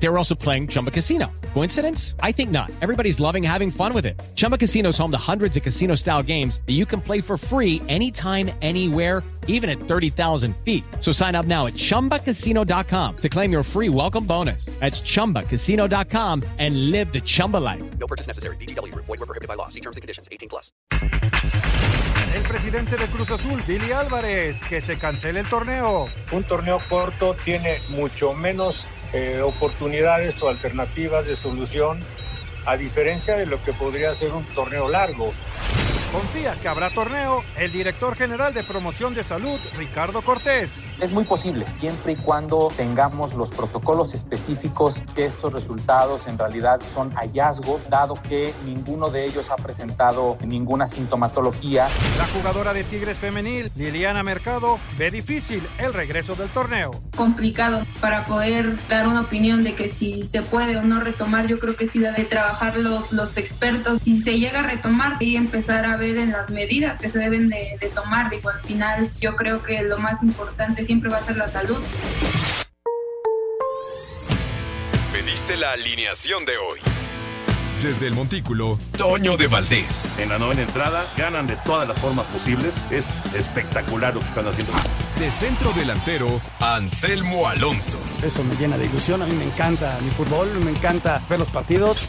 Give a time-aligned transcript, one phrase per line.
[0.00, 1.26] They were also playing Chumba Casino.
[1.54, 2.14] Coincidence?
[2.22, 2.70] I think not.
[2.80, 4.20] Everybody's loving having fun with it.
[4.34, 7.36] Chumba Casino is home to hundreds of casino style games that you can play for
[7.36, 10.84] free anytime, anywhere, even at 30,000 feet.
[11.00, 14.66] So sign up now at chumbacasino.com to claim your free welcome bonus.
[14.78, 17.82] That's chumbacasino.com and live the Chumba life.
[17.98, 18.56] No purchase necessary.
[18.56, 18.94] BGW.
[18.94, 19.68] Void were prohibited by law.
[19.68, 20.28] See terms and conditions.
[20.30, 20.70] 18 plus.
[22.34, 26.06] El presidente de Cruz Azul, Billy Álvarez, que se cancele el torneo.
[26.30, 32.00] Un torneo corto tiene mucho menos eh, oportunidades o alternativas de solución
[32.66, 35.32] a diferencia de lo que podría ser un torneo largo.
[36.12, 40.80] Confía que habrá torneo el director general de promoción de salud, Ricardo Cortés.
[40.98, 46.80] Es muy posible, siempre y cuando tengamos los protocolos específicos que estos resultados en realidad
[46.94, 51.88] son hallazgos, dado que ninguno de ellos ha presentado ninguna sintomatología.
[52.16, 57.02] La jugadora de Tigres femenil, Liliana Mercado, ve difícil el regreso del torneo.
[57.16, 61.60] Complicado para poder dar una opinión de que si se puede o no retomar, yo
[61.60, 65.36] creo que sí debe trabajar los, los expertos y si se llega a retomar y
[65.36, 68.30] empezar a ver en las medidas que se deben de, de tomar.
[68.30, 71.82] Digo, al final yo creo que lo más importante siempre va a ser la salud.
[75.12, 76.80] Pediste la alineación de hoy.
[77.82, 80.14] Desde el Montículo, Toño de Valdés.
[80.18, 82.86] En la novena entrada ganan de todas las formas posibles.
[82.90, 84.72] Es espectacular lo que están haciendo.
[85.20, 87.98] De centro delantero, Anselmo Alonso.
[88.24, 89.22] Eso me llena de ilusión.
[89.22, 92.08] A mí me encanta mi fútbol, me encanta ver los partidos.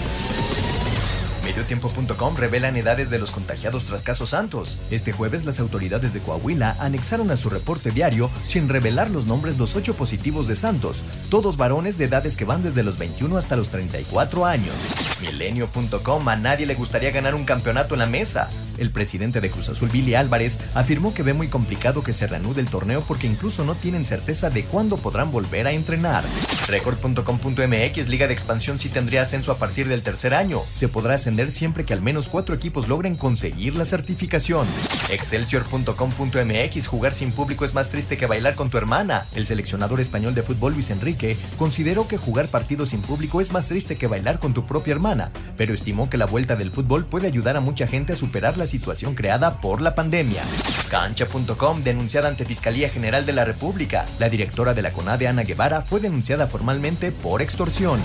[1.51, 4.77] Mediotiempo.com revelan edades de los contagiados tras caso Santos.
[4.89, 9.57] Este jueves las autoridades de Coahuila anexaron a su reporte diario, sin revelar los nombres,
[9.57, 13.57] los ocho positivos de Santos, todos varones de edades que van desde los 21 hasta
[13.57, 15.00] los 34 años.
[15.21, 18.49] Milenio.com a nadie le gustaría ganar un campeonato en la mesa.
[18.77, 22.61] El presidente de Cruz Azul, Billy Álvarez, afirmó que ve muy complicado que se reanude
[22.61, 26.23] el torneo porque incluso no tienen certeza de cuándo podrán volver a entrenar.
[26.67, 30.59] Record.com.mx Liga de Expansión sí tendría ascenso a partir del tercer año.
[30.73, 34.67] Se podrá ascender siempre que al menos cuatro equipos logren conseguir la certificación.
[35.11, 39.25] Excelsior.com.mx Jugar sin público es más triste que bailar con tu hermana.
[39.35, 43.67] El seleccionador español de fútbol Luis Enrique consideró que jugar partidos sin público es más
[43.67, 45.10] triste que bailar con tu propia hermana,
[45.57, 48.65] pero estimó que la vuelta del fútbol puede ayudar a mucha gente a superar la
[48.65, 50.43] situación creada por la pandemia.
[50.89, 54.05] Cancha.com denunciada ante Fiscalía General de la República.
[54.19, 57.99] La directora de la CONADE, Ana Guevara, fue denunciada formalmente por extorsión.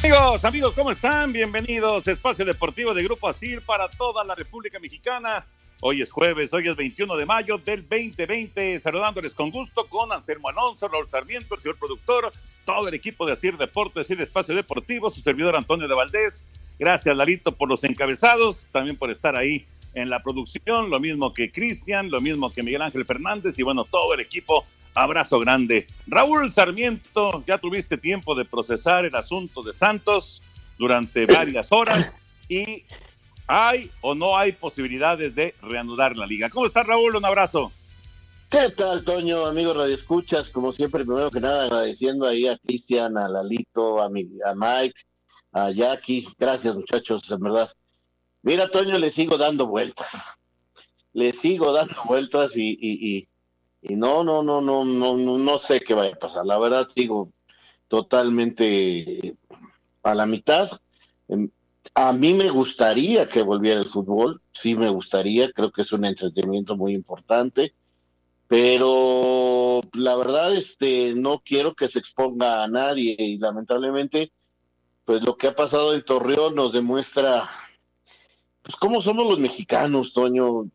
[0.00, 1.32] Amigos, amigos, ¿cómo están?
[1.32, 5.44] Bienvenidos a Espacio Deportivo de Grupo ASIR para toda la República Mexicana.
[5.80, 8.78] Hoy es jueves, hoy es 21 de mayo del 2020.
[8.78, 12.30] Saludándoles con gusto con Anselmo Alonso, Raúl Sarmiento, el señor productor,
[12.64, 16.48] todo el equipo de ASIR Deportes y Espacio Deportivo, su servidor Antonio de Valdés.
[16.78, 21.50] Gracias, Larito, por los encabezados, también por estar ahí en la producción, lo mismo que
[21.50, 24.64] Cristian, lo mismo que Miguel Ángel Fernández y bueno, todo el equipo
[24.98, 25.86] Abrazo grande.
[26.08, 30.42] Raúl Sarmiento, ya tuviste tiempo de procesar el asunto de Santos
[30.76, 32.16] durante varias horas
[32.48, 32.82] y
[33.46, 36.50] hay o no hay posibilidades de reanudar la liga.
[36.50, 37.14] ¿Cómo estás, Raúl?
[37.14, 37.70] Un abrazo.
[38.50, 40.50] ¿Qué tal, Toño, amigo Radio Escuchas?
[40.50, 45.00] Como siempre, primero que nada, agradeciendo ahí a Cristian, a Lalito, a, mi, a Mike,
[45.52, 46.26] a Jackie.
[46.36, 47.70] Gracias, muchachos, en verdad.
[48.42, 50.08] Mira, Toño, le sigo dando vueltas.
[51.12, 53.27] Le sigo dando vueltas y
[53.88, 56.46] y no, no, no, no, no, no, no sé qué vaya a pasar.
[56.46, 57.32] La verdad sigo
[57.88, 59.34] totalmente
[60.02, 60.70] a la mitad.
[61.28, 61.50] Em,
[61.94, 66.04] a mí me gustaría que volviera el fútbol, sí me gustaría, creo que es un
[66.04, 67.74] entretenimiento muy importante,
[68.46, 74.32] pero la verdad este no quiero que se exponga a nadie y lamentablemente
[75.04, 77.48] pues lo que ha pasado en Torreón nos demuestra
[78.68, 80.68] pues cómo somos los mexicanos, Toño.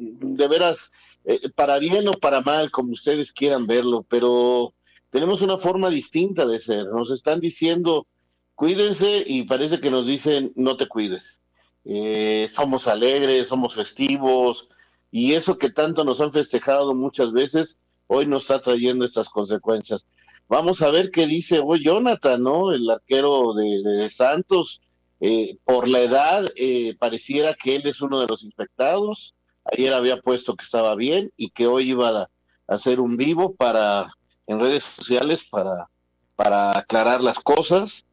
[0.00, 0.90] De veras,
[1.28, 4.72] eh, para bien o para mal, como ustedes quieran verlo, pero
[5.10, 6.86] tenemos una forma distinta de ser.
[6.86, 8.06] Nos están diciendo,
[8.54, 11.42] cuídense y parece que nos dicen, no te cuides.
[11.84, 14.70] Eh, somos alegres, somos festivos
[15.10, 17.76] y eso que tanto nos han festejado muchas veces,
[18.06, 20.06] hoy nos está trayendo estas consecuencias.
[20.48, 22.72] Vamos a ver qué dice hoy Jonathan, ¿no?
[22.72, 24.80] El arquero de, Santos.
[25.20, 29.34] Eh, por la edad, eh, pareciera que él es uno de los infectados.
[29.72, 32.30] Ayer había puesto que estaba bien y que hoy iba a,
[32.66, 34.14] hacer un vivo para
[34.46, 35.88] en redes sociales para,
[36.36, 38.04] para aclarar las cosas.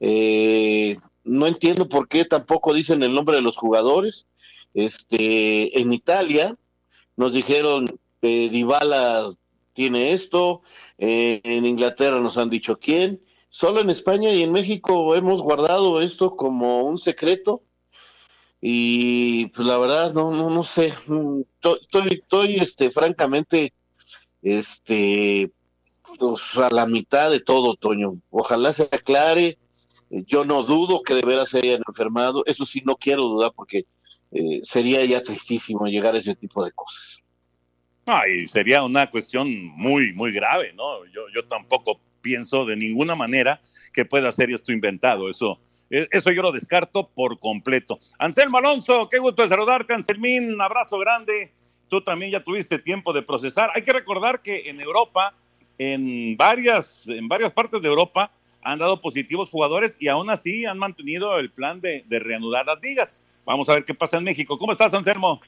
[0.00, 4.26] Eh, no entiendo por qué tampoco dicen el nombre de los jugadores.
[4.74, 6.56] Este, en Italia
[7.16, 7.88] nos dijeron
[8.22, 9.32] eh, Dybala
[9.72, 10.62] tiene esto,
[10.98, 16.00] eh, en Inglaterra nos han dicho quién, solo en España y en México hemos guardado
[16.00, 17.62] esto como un secreto
[18.60, 23.72] y pues la verdad no no no sé, estoy estoy este francamente
[24.42, 25.50] este
[26.18, 28.20] pues, a la mitad de todo, Toño.
[28.30, 29.58] Ojalá se aclare.
[30.10, 32.42] Yo no dudo que de veras se hayan enfermado.
[32.46, 33.84] Eso sí, no quiero dudar porque
[34.32, 37.22] eh, sería ya tristísimo llegar a ese tipo de cosas.
[38.06, 41.04] Ay, sería una cuestión muy, muy grave, ¿no?
[41.06, 43.60] Yo, yo tampoco pienso de ninguna manera
[43.92, 45.28] que pueda ser esto inventado.
[45.28, 45.60] Eso,
[45.90, 47.98] eso yo lo descarto por completo.
[48.18, 50.54] Anselmo Alonso, qué gusto de saludarte, Anselmín.
[50.54, 51.52] Un abrazo grande.
[51.88, 53.70] Tú también ya tuviste tiempo de procesar.
[53.74, 55.34] Hay que recordar que en Europa,
[55.78, 58.30] en varias, en varias partes de Europa,
[58.62, 62.80] han dado positivos jugadores y aún así han mantenido el plan de, de reanudar las
[62.82, 63.24] ligas.
[63.46, 64.58] Vamos a ver qué pasa en México.
[64.58, 65.40] ¿Cómo estás, Anselmo?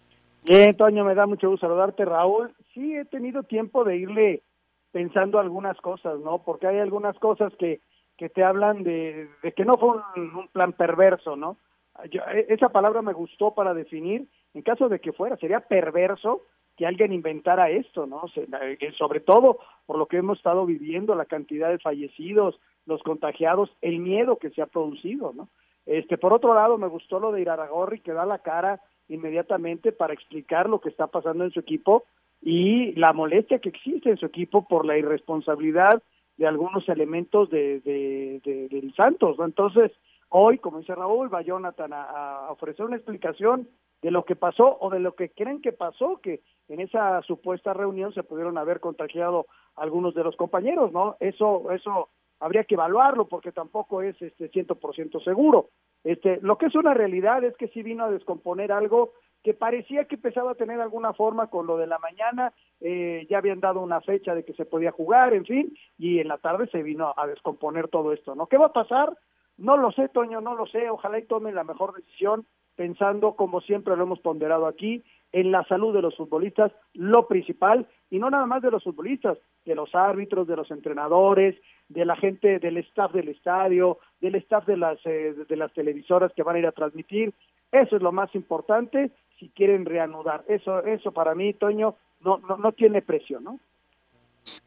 [0.45, 2.55] Bien, Toño, me da mucho gusto saludarte, Raúl.
[2.73, 4.43] Sí, he tenido tiempo de irle
[4.91, 6.43] pensando algunas cosas, ¿no?
[6.43, 7.81] Porque hay algunas cosas que,
[8.21, 11.57] que te hablan de, de que no fue un, plan perverso, ¿no?
[12.05, 16.43] E, esa palabra me gustó para definir, en caso de que fuera, sería perverso
[16.77, 18.25] que alguien inventara esto, ¿no?
[18.37, 23.71] Eh, sobre todo por lo que hemos estado viviendo, la cantidad de fallecidos, los contagiados,
[23.81, 25.49] el miedo que se ha producido, ¿no?
[25.87, 30.13] Este, por otro lado, me gustó lo de Iraragorri, que da la cara inmediatamente para
[30.13, 32.05] explicar lo que está pasando en su equipo
[32.43, 36.03] y la molestia que existe en su equipo por la irresponsabilidad
[36.41, 38.41] de algunos elementos de, de,
[38.71, 39.39] del Santos.
[39.39, 39.45] ¿no?
[39.45, 39.93] Entonces,
[40.31, 43.69] hoy, como dice Raúl, va Jonathan a, ofrecer una explicación
[44.01, 47.75] de lo que pasó o de lo que creen que pasó, que en esa supuesta
[47.75, 51.19] reunión se pudieron haber contagiado algunos de los compañeros, ¿no?
[51.21, 52.09] Eso, eso
[52.39, 55.69] habría que evaluarlo porque tampoco es este 100% seguro.
[56.05, 60.05] Este, lo que es una realidad es que sí vino a descomponer algo que parecía
[60.05, 63.81] que empezaba a tener alguna forma con lo de la mañana, eh, ya habían dado
[63.81, 67.15] una fecha de que se podía jugar, en fin, y en la tarde se vino
[67.17, 68.47] a descomponer todo esto, ¿no?
[68.47, 69.17] ¿Qué va a pasar?
[69.57, 72.47] No lo sé, Toño, no lo sé, ojalá y tomen la mejor decisión
[72.77, 77.87] pensando, como siempre lo hemos ponderado aquí, en la salud de los futbolistas, lo principal,
[78.11, 81.57] y no nada más de los futbolistas, de los árbitros, de los entrenadores,
[81.89, 86.33] de la gente del staff del estadio, del staff de las, eh, de las televisoras
[86.33, 87.35] que van a ir a transmitir.
[87.73, 90.45] Eso es lo más importante si quieren reanudar.
[90.49, 93.59] Eso, eso para mí, Toño, no, no, no tiene precio, ¿no?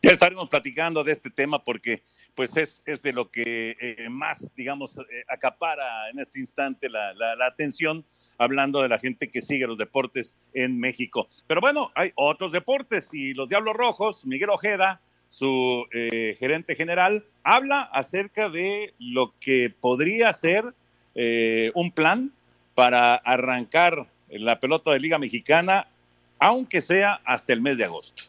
[0.02, 2.04] Ya estaremos platicando de este tema porque
[2.36, 7.14] pues es, es de lo que eh, más, digamos, eh, acapara en este instante la,
[7.14, 8.06] la, atención,
[8.38, 11.28] hablando de la gente que sigue los deportes en México.
[11.48, 17.26] Pero bueno, hay otros deportes y los Diablos Rojos, Miguel Ojeda, su eh, gerente general,
[17.44, 20.74] habla acerca de lo que podría ser
[21.76, 22.32] un plan
[22.76, 25.88] para arrancar la pelota de Liga Mexicana,
[26.40, 28.24] aunque sea hasta el mes de agosto.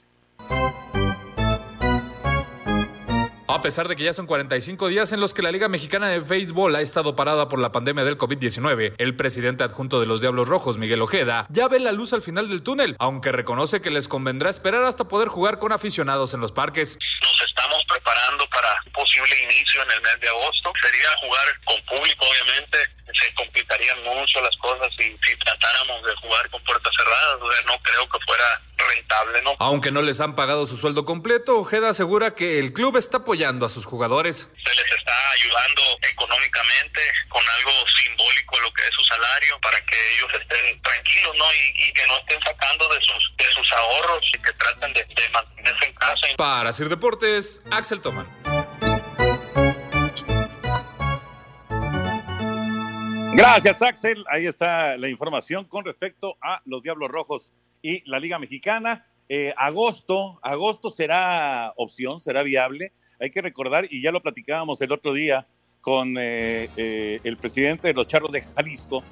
[3.55, 6.19] A pesar de que ya son 45 días en los que la Liga Mexicana de
[6.19, 10.49] Béisbol ha estado parada por la pandemia del COVID-19, el presidente adjunto de los Diablos
[10.49, 14.09] Rojos, Miguel Ojeda, ya ve la luz al final del túnel, aunque reconoce que les
[14.09, 16.99] convendrá esperar hasta poder jugar con aficionados en los parques.
[17.23, 20.73] Nos estamos preparando para un posible inicio en el mes de agosto.
[20.83, 22.79] Sería jugar con público, obviamente.
[23.21, 27.41] Se complicarían mucho las cosas si, si tratáramos de jugar con puertas cerradas.
[27.41, 29.57] O sea, no creo que fuera rentable, ¿no?
[29.59, 33.67] Aunque no les han pagado su sueldo completo, Ojeda asegura que el club está apoyando
[33.67, 34.51] a sus jugadores.
[34.65, 39.81] Se les está ayudando económicamente con algo simbólico a lo que es su salario para
[39.85, 41.45] que ellos estén tranquilos, ¿no?
[41.55, 45.87] Y, que no estén sacando de sus, de sus ahorros y que traten de, mantenerse
[45.87, 46.27] en casa.
[46.37, 48.27] Para hacer deportes, Axel Toman.
[53.37, 54.23] Gracias, Axel.
[54.29, 59.07] Ahí está la información con respecto a los Diablos Rojos y la Liga Mexicana.
[59.29, 62.93] Eh, agosto, agosto será opción, será viable.
[63.19, 65.49] Hay que recordar, y ya lo platicábamos el otro día
[65.81, 69.03] con eh, eh, el presidente de los Charros de Jalisco,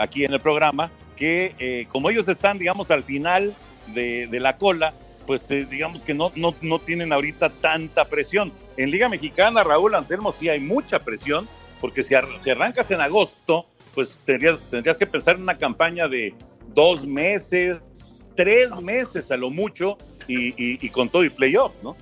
[0.00, 3.54] aquí en el programa, que como ellos están, digamos, al final
[3.88, 4.94] de, la cola,
[5.26, 8.54] pues digamos que no, no, no tienen ahorita tanta presión.
[8.78, 11.46] En Liga Mexicana, Raúl Anselmo, sí hay mucha presión,
[11.80, 16.34] porque si, si arrancas en agosto, pues tendrías, tendrías que pensar en una campaña de
[16.74, 19.96] dos meses, tres meses a lo mucho
[20.28, 21.96] y, con todo y playoffs, ¿no?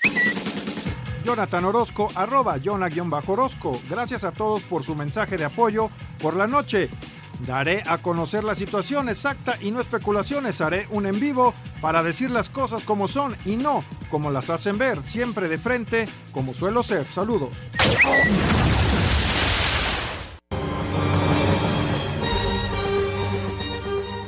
[1.24, 3.82] Jonathan Orozco, arroba Jonah-Orozco.
[3.88, 6.90] Gracias a todos por su mensaje de apoyo por la noche.
[7.46, 10.62] Daré a conocer la situación exacta y no especulaciones.
[10.62, 14.78] Haré un en vivo para decir las cosas como son y no como las hacen
[14.78, 17.06] ver, siempre de frente, como suelo ser.
[17.08, 17.50] Saludos.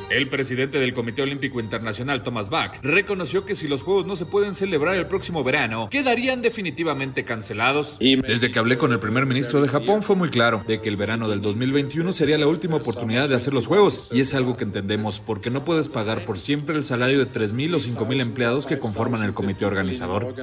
[0.10, 4.26] El presidente del Comité Olímpico Internacional, Thomas Bach, reconoció que si los Juegos no se
[4.26, 7.98] pueden celebrar el próximo verano, quedarían definitivamente cancelados.
[8.00, 10.98] Desde que hablé con el primer ministro de Japón fue muy claro de que el
[10.98, 14.64] verano del 2021 sería la última oportunidad de hacer los Juegos, y es algo que
[14.64, 18.80] entendemos, porque no puedes pagar por siempre el salario de 3.000 o 5.000 empleados que
[18.80, 20.34] conforman el comité organizador.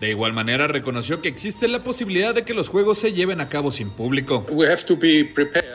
[0.00, 3.48] De igual manera, reconoció que existe la posibilidad de que los Juegos se lleven a
[3.48, 4.44] cabo sin público.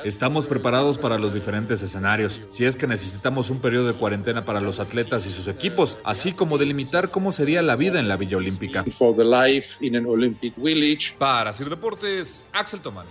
[0.03, 2.41] Estamos preparados para los diferentes escenarios.
[2.49, 6.33] Si es que necesitamos un periodo de cuarentena para los atletas y sus equipos, así
[6.33, 8.83] como delimitar cómo sería la vida en la Villa Olímpica.
[11.17, 13.05] Para hacer deportes, Axel Tomán.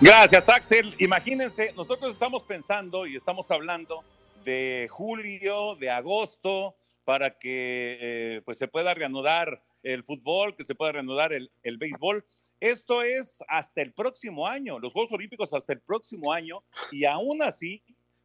[0.00, 0.94] Gracias, Axel.
[0.98, 4.02] Imagínense, nosotros estamos pensando y estamos hablando
[4.44, 6.74] de julio, de agosto,
[7.04, 11.76] para que eh, pues se pueda reanudar el fútbol, que se pueda reanudar el, el
[11.76, 12.24] béisbol.
[12.60, 16.62] Esto es hasta el próximo año, los Juegos Olímpicos hasta el próximo año,
[16.92, 17.82] y aún así,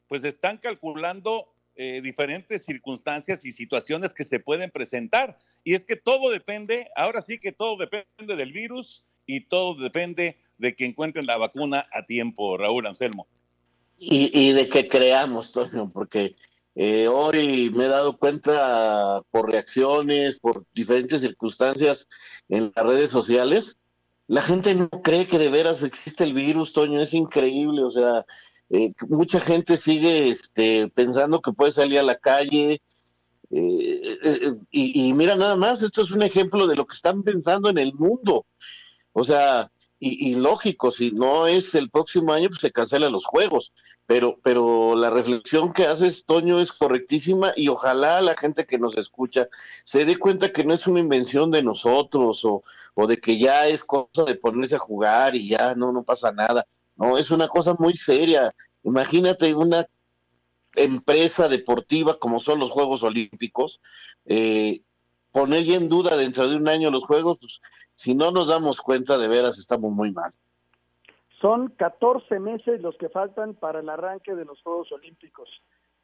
[0.09, 5.37] pues están calculando eh, diferentes circunstancias y situaciones que se pueden presentar.
[5.63, 10.37] Y es que todo depende, ahora sí que todo depende del virus y todo depende
[10.57, 13.27] de que encuentren la vacuna a tiempo, Raúl Anselmo.
[13.97, 16.35] Y, de que creamos, Toño, porque
[16.75, 22.09] eh, hoy me he dado cuenta por reacciones, por diferentes circunstancias
[22.49, 23.77] en las redes sociales,
[24.27, 28.25] la gente no cree que de veras existe el virus, Toño, es increíble, o sea,
[28.69, 32.81] eh, mucha gente sigue este, pensando que puede salir a la calle.
[33.51, 37.23] eh, eh, y, y mira nada más, esto es un ejemplo de lo que están
[37.23, 38.45] pensando en el mundo.
[39.13, 43.25] O sea, y, y lógico, si no es el próximo año, pues se cancelan los
[43.25, 43.71] juegos.
[44.07, 48.97] Pero, pero la reflexión que haces, Toño, es correctísima y ojalá la gente que nos
[48.97, 49.49] escucha
[49.83, 53.67] se dé cuenta que no es una invención de nosotros o, o de que ya
[53.67, 56.67] es cosa de ponerse a jugar y ya no, no pasa nada.
[56.95, 58.53] No, es una cosa muy seria.
[58.83, 59.87] Imagínate una
[60.75, 63.81] empresa deportiva como son los Juegos Olímpicos,
[64.25, 64.81] eh,
[65.31, 67.61] poner en duda dentro de un año los Juegos, pues
[67.95, 70.33] si no nos damos cuenta de veras estamos muy mal.
[71.45, 75.47] Son 14 meses los que faltan para el arranque de los Juegos Olímpicos.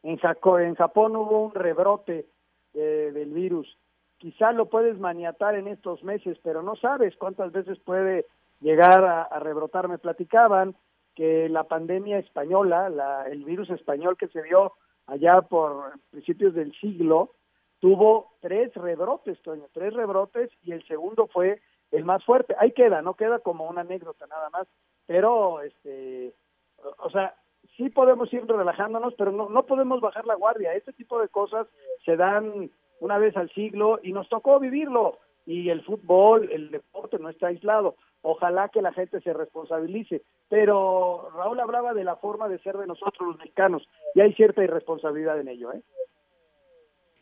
[0.03, 2.27] En, Japón hubo un rebrote
[2.75, 3.75] eh, del virus.
[4.19, 8.27] Quizá lo puedes maniatar en estos meses, pero no sabes cuántas veces puede
[8.59, 9.87] llegar a, a rebrotar.
[9.87, 10.75] Me platicaban
[11.15, 14.73] que la pandemia española, la, el virus español que se dio
[15.07, 17.31] allá por principios del siglo,
[17.79, 22.55] tuvo tres rebrotes, Toño, tres rebrotes y el segundo fue el más fuerte.
[22.59, 24.67] Ahí queda, no queda como una anécdota nada más,
[25.11, 26.33] pero este,
[26.99, 27.35] o sea,
[27.75, 30.73] sí podemos ir relajándonos, pero no, no podemos bajar la guardia.
[30.73, 31.67] Este tipo de cosas
[32.05, 35.19] se dan una vez al siglo y nos tocó vivirlo.
[35.45, 37.97] Y el fútbol, el deporte no está aislado.
[38.21, 40.21] Ojalá que la gente se responsabilice.
[40.47, 44.63] Pero Raúl hablaba de la forma de ser de nosotros los mexicanos y hay cierta
[44.63, 45.73] irresponsabilidad en ello.
[45.73, 45.81] ¿eh?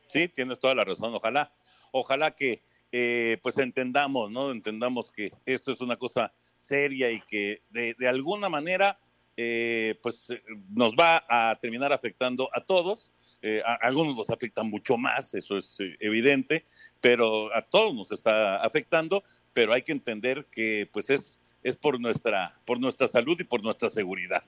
[0.09, 1.15] Sí, tienes toda la razón.
[1.15, 1.51] Ojalá,
[1.91, 4.51] ojalá que eh, pues entendamos, ¿no?
[4.51, 8.99] Entendamos que esto es una cosa seria y que de, alguna manera
[9.37, 10.41] eh, pues eh,
[10.75, 13.13] nos va a terminar afectando a todos.
[13.41, 16.65] Eh, a, algunos nos afecta mucho más, eso es evidente,
[16.99, 19.23] pero a todos nos está afectando,
[19.53, 23.63] pero hay que entender que pues es, es por, nuestra, por nuestra salud y por
[23.63, 24.43] nuestra seguridad.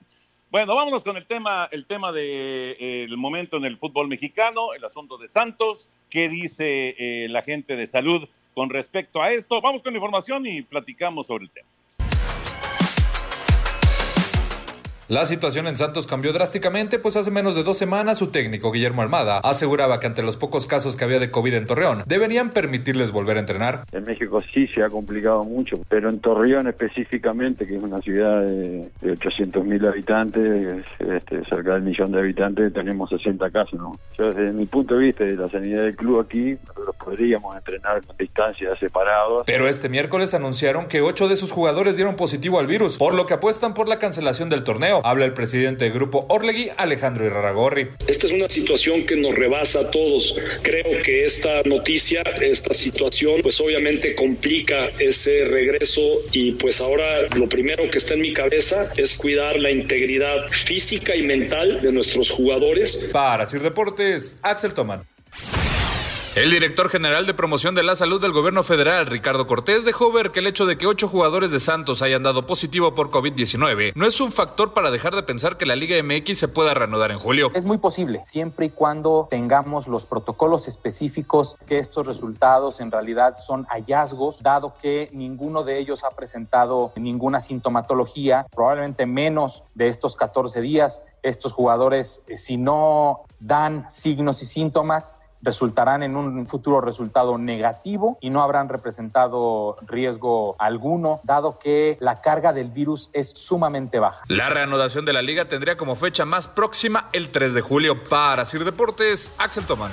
[0.50, 2.76] Bueno, vámonos con el tema, el tema del
[3.08, 5.88] de, momento en el fútbol mexicano, el asunto de Santos.
[6.10, 9.62] ¿Qué dice la gente de salud con respecto a esto?
[9.62, 11.68] Vamos con la información y platicamos sobre el tema.
[15.08, 19.02] La situación en Santos cambió drásticamente, pues hace menos de dos semanas su técnico Guillermo
[19.02, 23.10] Almada aseguraba que ante los pocos casos que había de COVID en Torreón, deberían permitirles
[23.10, 23.84] volver a entrenar.
[23.90, 28.42] En México sí se ha complicado mucho, pero en Torreón específicamente, que es una ciudad
[28.42, 33.78] de, 800 mil habitantes, este, cerca del millón de habitantes, tenemos 60 casos.
[33.78, 33.98] ¿no?
[34.16, 38.16] desde mi punto de vista de la sanidad del club aquí, nosotros podríamos entrenar con
[38.16, 39.42] distancias separadas.
[39.46, 43.26] Pero este miércoles anunciaron que ocho de sus jugadores dieron positivo al virus, por lo
[43.26, 45.01] que apuestan por la cancelación del torneo.
[45.04, 47.88] Habla el presidente del grupo Orlegui, Alejandro Iraragorri.
[48.06, 50.36] Esta es una situación que nos rebasa a todos.
[50.62, 57.48] Creo que esta noticia, esta situación, pues obviamente complica ese regreso y pues ahora lo
[57.48, 62.30] primero que está en mi cabeza es cuidar la integridad física y mental de nuestros
[62.30, 63.10] jugadores.
[63.12, 65.11] Para Sir Deportes, Axel Toman.
[66.34, 70.30] El director general de promoción de la salud del gobierno federal, Ricardo Cortés, dejó ver
[70.30, 74.06] que el hecho de que ocho jugadores de Santos hayan dado positivo por COVID-19 no
[74.06, 77.18] es un factor para dejar de pensar que la Liga MX se pueda reanudar en
[77.18, 77.50] julio.
[77.52, 83.36] Es muy posible, siempre y cuando tengamos los protocolos específicos que estos resultados en realidad
[83.36, 90.16] son hallazgos, dado que ninguno de ellos ha presentado ninguna sintomatología, probablemente menos de estos
[90.16, 91.02] 14 días.
[91.22, 98.18] Estos jugadores, eh, si no dan signos y síntomas, resultarán en un futuro resultado negativo
[98.20, 104.22] y no habrán representado riesgo alguno, dado que la carga del virus es sumamente baja.
[104.28, 108.04] La reanudación de la liga tendría como fecha más próxima el 3 de julio.
[108.08, 109.92] Para Sir Deportes, Axel Tomán.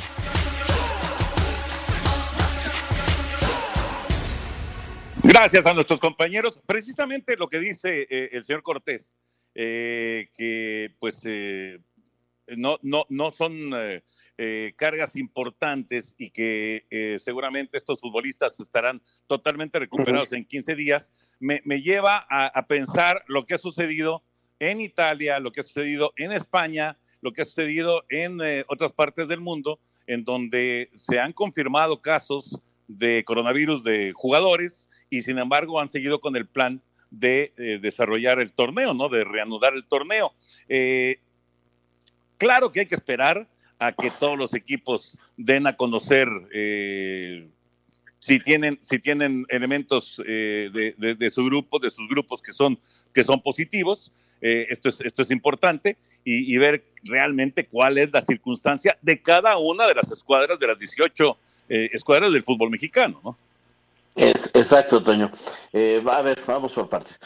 [5.24, 6.62] Gracias a nuestros compañeros.
[6.66, 9.16] Precisamente lo que dice eh, el señor Cortés,
[9.54, 11.80] eh, que pues eh,
[12.56, 13.72] no, no, no son
[14.42, 21.12] eh, cargas importantes y que eh, seguramente estos futbolistas estarán totalmente recuperados en 15 días,
[21.42, 24.24] me, lleva a, pensar lo que ha sucedido
[24.60, 28.94] en Italia, lo que ha sucedido en España, lo que ha sucedido en eh, otras
[28.94, 29.78] partes del mundo,
[30.08, 36.22] en donde se han confirmado casos de coronavirus de jugadores y sin embargo han seguido
[36.22, 39.10] con el plan de desarrollar el torneo, ¿no?
[39.10, 40.34] De reanudar el torneo.
[42.38, 43.50] claro que hay que esperar
[43.80, 47.48] a que todos los equipos den a conocer eh,
[48.20, 52.78] si tienen si tienen elementos eh, de, su grupo de sus grupos que son
[53.14, 54.12] que son positivos
[54.42, 59.58] eh, esto es esto es importante y, ver realmente cuál es la circunstancia de cada
[59.58, 61.38] una de las escuadras de las 18
[61.70, 63.38] escuadras del fútbol mexicano ¿no?
[64.16, 65.32] es exacto Toño
[65.74, 67.18] a ver vamos por partes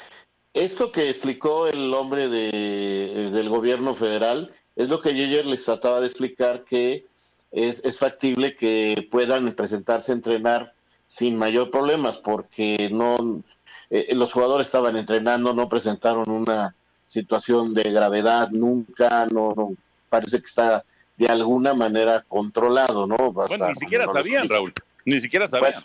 [0.54, 5.64] esto que explicó el hombre de, del gobierno federal es lo que yo ayer les
[5.64, 7.06] trataba de explicar que
[7.52, 10.74] es, factible que puedan presentarse a entrenar
[11.08, 13.44] sin mayor problemas porque no
[13.92, 19.74] eh, los jugadores estaban entrenando, no presentaron una situación de gravedad nunca, no,
[20.10, 20.84] parece que está
[21.16, 23.32] de alguna manera controlado, ¿no?
[23.32, 24.74] bueno, ni siquiera sabían, Raúl,
[25.06, 25.84] ni siquiera sabían.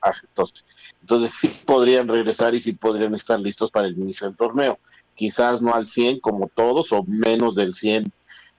[0.00, 0.64] Ah, entonces,
[1.00, 4.78] entonces sí podrían regresar y sí podrían estar listos para el inicio del torneo
[5.14, 8.12] quizás no al 100 como todos o menos del 100,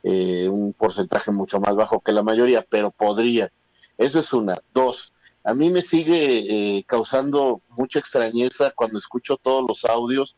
[0.04, 3.52] eh, un porcentaje mucho más bajo que la mayoría, pero podría.
[3.98, 4.58] Eso es una.
[4.74, 5.14] Dos,
[5.44, 10.36] a mí me sigue eh, causando mucha extrañeza cuando escucho todos los audios,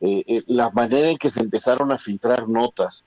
[0.00, 3.04] eh, la manera en que se empezaron a filtrar notas.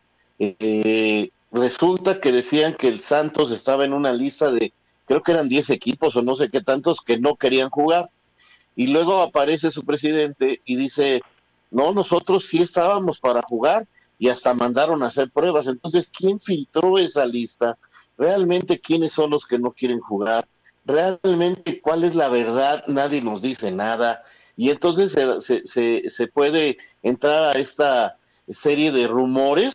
[1.52, 4.72] resulta que decían que el Santos estaba en una lista de,
[5.06, 8.10] creo que eran 10 equipos o no sé qué tantos que no querían jugar.
[8.76, 11.22] Y luego aparece su presidente y dice,
[11.72, 15.68] no, nosotros sí estábamos para jugar y hasta mandaron a hacer pruebas.
[15.68, 17.78] Entonces, ¿quién filtró esa lista?
[18.18, 20.48] ¿Realmente quiénes son los que no quieren jugar?
[20.86, 22.84] ¿Realmente cuál es la verdad?
[22.88, 24.24] Nadie nos dice nada.
[24.58, 28.18] Y entonces se, se, se puede entrar a esta
[28.52, 29.74] serie de rumores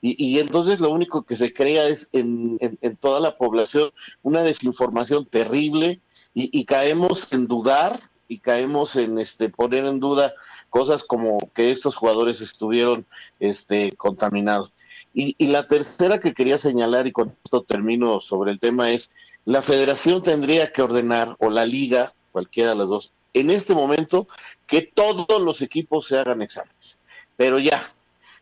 [0.00, 3.90] y, y, entonces lo único que se crea es en, en, toda la población
[4.22, 6.00] una desinformación terrible
[6.34, 10.34] y, y, caemos en dudar y caemos en este poner en duda
[10.76, 13.06] cosas como que estos jugadores estuvieron
[13.40, 14.74] este, contaminados.
[15.14, 19.10] Y, la tercera que quería señalar, y con esto termino sobre el tema, es
[19.46, 24.28] la federación tendría que ordenar, o la liga, cualquiera de las dos, en este momento,
[24.66, 26.98] que todos los equipos se hagan exámenes.
[27.38, 27.90] Pero ya,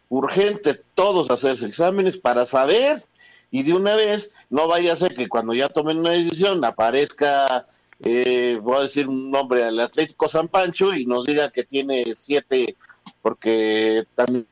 [0.09, 3.05] urgente todos hacerse exámenes para saber
[3.53, 7.69] y de una vez no vaya a ser que cuando ya tomen una decisión aparezca
[8.05, 12.05] eh, voy a decir un nombre, al Atlético San Pancho y nos diga que tiene
[12.17, 12.77] siete,
[13.23, 14.47] porque también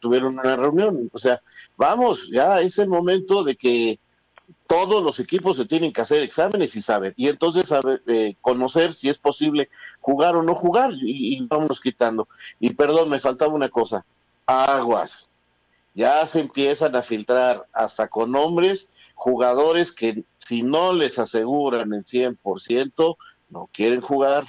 [0.00, 1.10] tuvieron una reunión.
[1.12, 1.42] O sea,
[1.76, 3.98] vamos, ya es el momento de que
[4.66, 8.94] todos los equipos se tienen que hacer exámenes y saber, y entonces saber, eh, conocer
[8.94, 9.68] si es posible
[10.00, 12.26] jugar o no jugar, y, y vámonos quitando.
[12.58, 14.04] Y perdón, me faltaba una cosa.
[14.46, 15.28] aguas.
[15.94, 18.88] Ya se empiezan a filtrar hasta con nombres
[19.22, 23.16] jugadores que si no les aseguran el 100%,
[23.50, 24.44] no quieren jugar,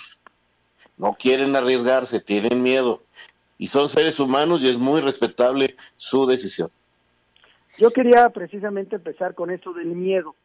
[0.98, 3.04] no quieren arriesgarse, tienen miedo.
[3.60, 6.72] Y son seres humanos y es muy respetable su decisión.
[7.78, 10.36] Yo quería precisamente empezar con eso del miedo,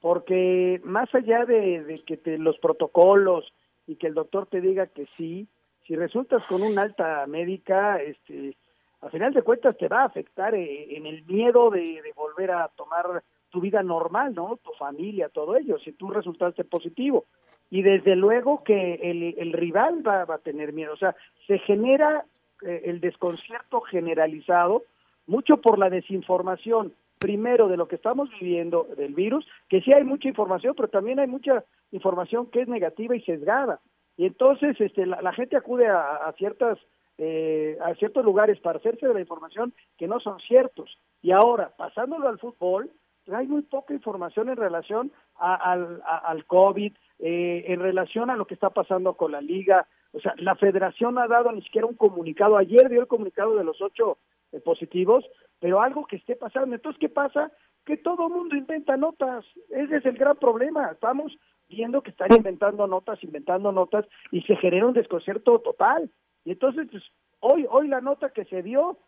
[0.00, 3.52] porque más allá de, que te, los protocolos
[3.88, 5.48] y que el doctor te diga que sí,
[5.84, 8.56] si resultas con una alta médica, este,
[9.00, 12.68] al final de cuentas te va a afectar eh, en el miedo de, volver a
[12.76, 13.22] tomar
[13.54, 14.58] tu vida normal, ¿no?
[14.64, 17.26] Tu familia, todo ello, si tú resultaste positivo.
[17.70, 18.94] Y desde luego que
[19.38, 21.14] el, rival va, a tener miedo, o sea,
[21.46, 22.24] se genera
[22.66, 24.82] eh, el desconcierto generalizado,
[25.28, 30.02] mucho por la desinformación, primero de lo que estamos viviendo del virus, que sí hay
[30.02, 33.78] mucha información, pero también hay mucha información que es negativa y sesgada.
[34.16, 36.76] Y entonces este, la, gente acude a, ciertas
[37.18, 40.98] eh, a ciertos lugares para hacerse de la información que no son ciertos.
[41.22, 42.90] Y ahora, pasándolo al fútbol,
[43.32, 48.70] hay muy poca información en relación al, COVID, eh, en relación a lo que está
[48.70, 49.86] pasando con la liga.
[50.12, 52.56] O sea, la federación ha dado ni siquiera un comunicado.
[52.56, 54.18] Ayer dio el comunicado de los ocho
[54.52, 55.24] eh, positivos,
[55.58, 56.74] pero algo que esté pasando.
[56.74, 57.50] Entonces, ¿qué pasa?
[57.84, 59.44] Que todo mundo inventa notas.
[59.70, 60.90] Ese es el gran problema.
[60.92, 61.36] Estamos
[61.68, 66.10] viendo que están inventando notas, inventando notas, y se genera un desconcierto total.
[66.44, 67.02] Y entonces, pues,
[67.40, 68.98] hoy, hoy la nota que se dio,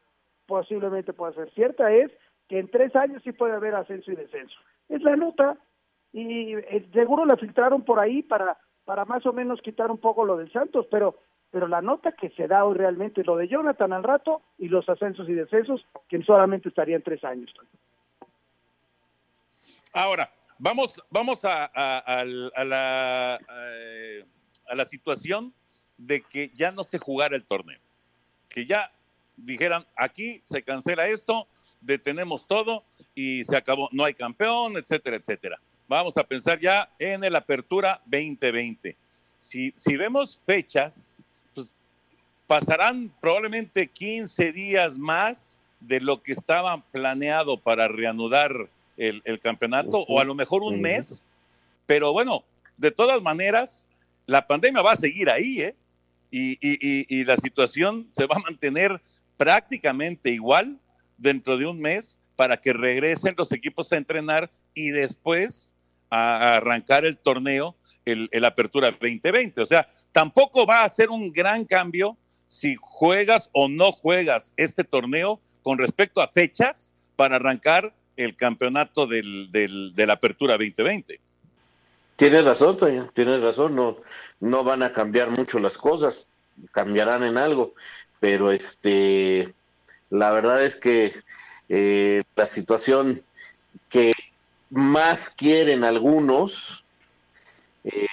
[0.47, 2.11] posiblemente pueda ser cierta, es
[2.49, 4.57] que en tres años sí puede haber ascenso y descenso.
[4.89, 5.57] Es la nota,
[6.13, 10.25] y eh, seguro la filtraron por ahí para, para más o menos quitar un poco
[10.25, 11.19] lo del Santos, pero
[11.51, 14.87] pero la nota que se da hoy realmente lo de Jonathan al rato y los
[14.89, 17.51] ascensos y descensos, que solamente estarían tres años.
[19.93, 21.71] Ahora, vamos, vamos a,
[22.65, 23.39] la,
[24.67, 25.55] a la situación
[25.97, 27.81] de que ya no se jugara el torneo,
[28.51, 28.93] que ya
[29.37, 31.49] dijeran, aquí se cancela esto,
[31.81, 32.85] detenemos todo
[33.15, 35.61] y se acabó, no hay campeón, etcétera, etcétera.
[35.89, 38.97] Vamos a pensar ya en el Apertura 2020.
[39.37, 41.19] Si, si vemos fechas,
[41.55, 41.73] pues
[42.47, 50.21] pasarán probablemente 15 días más de lo que estaba planeado para reanudar el, campeonato, o
[50.21, 51.27] a lo mejor un mes,
[51.85, 52.45] pero bueno,
[52.79, 53.87] de todas maneras,
[54.27, 55.75] la pandemia va a seguir ahí, ¿eh?
[56.31, 59.01] y, la situación se va a mantener
[59.37, 60.79] prácticamente igual
[61.17, 65.75] dentro de un mes para que regresen los equipos a entrenar y después
[66.11, 67.75] a arrancar el torneo,
[68.05, 69.61] el, Apertura 2020.
[69.61, 72.17] O sea, tampoco va a ser un gran cambio
[72.49, 79.07] si juegas o no juegas este torneo con respecto a fechas para arrancar el campeonato
[79.07, 81.21] del, del, de Apertura 2020.
[82.17, 83.99] Tienes razón, Toño, tienes razón, no,
[84.41, 86.29] no van a cambiar mucho las cosas,
[86.73, 87.75] cambiarán en algo,
[88.21, 89.53] pero este,
[90.11, 91.13] la verdad es que
[91.69, 93.25] eh, la situación
[93.89, 94.13] que
[94.71, 96.85] más quieren algunos,
[97.85, 98.09] eh,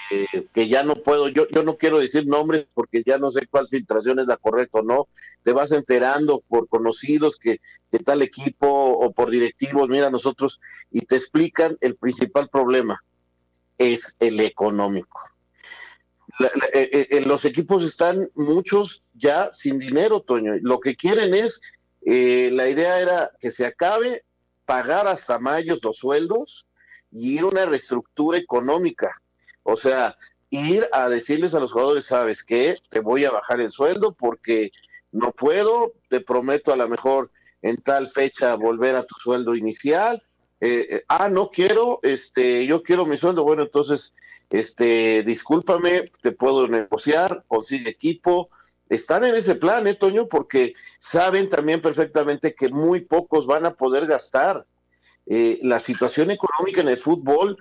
[0.52, 3.66] que ya no puedo, yo, yo no quiero decir nombres porque ya no sé cuál
[3.66, 5.08] filtración es la correcta o no,
[5.42, 11.00] te vas enterando por conocidos que, que tal equipo o por directivos, mira nosotros, y
[11.00, 13.02] te explican el principal problema
[13.78, 15.20] es el económico.
[16.72, 20.54] Eh, los equipos están muchos ya sin dinero, Toño.
[20.62, 21.60] Lo que quieren es,
[22.04, 24.24] eh, la idea era que se acabe,
[24.64, 26.66] pagar hasta mayo los sueldos
[27.10, 29.20] y ir a una reestructura económica.
[29.62, 30.16] O sea,
[30.50, 34.70] ir a decirles a los jugadores, sabes que te voy a bajar el sueldo porque
[35.12, 37.30] no puedo, te prometo a lo mejor
[37.62, 40.22] en tal fecha volver a tu sueldo inicial.
[40.60, 44.14] Eh, eh, ah, no quiero, este, yo quiero mi sueldo, bueno, entonces,
[44.50, 48.50] este, discúlpame, te puedo negociar, consigue equipo,
[48.88, 50.28] están en ese plan, ¿eh, Toño?
[50.28, 54.66] Porque saben también perfectamente que muy pocos van a poder gastar.
[55.26, 57.56] Eh, la situación económica en el fútbol,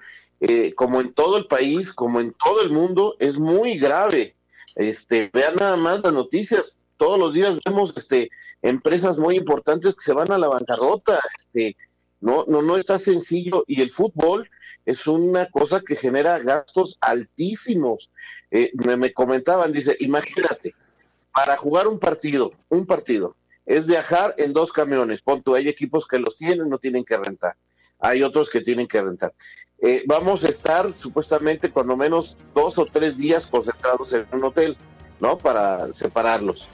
[0.75, 4.36] como en todo el país, como en todo el mundo, es muy grave.
[4.75, 8.29] Este, vean nada más las noticias, todos los días vemos este,
[8.62, 11.77] empresas muy importantes que se van a la bancarrota, este,
[12.21, 14.49] no, no, no está sencillo y el fútbol
[14.86, 18.12] es una cosa que genera gastos altísimos.
[18.51, 20.73] Eh, me, comentaban, dice, imagínate,
[21.33, 25.21] para jugar un partido, un partido, es viajar en dos camiones.
[25.21, 27.55] Ponto, hay equipos que los tienen, no tienen que rentar.
[27.99, 29.33] Hay otros que tienen que rentar.
[29.81, 34.77] Eh, vamos a estar supuestamente cuando menos dos o tres días concentrados en un hotel,
[35.19, 35.37] ¿no?
[35.37, 36.67] Para separarlos.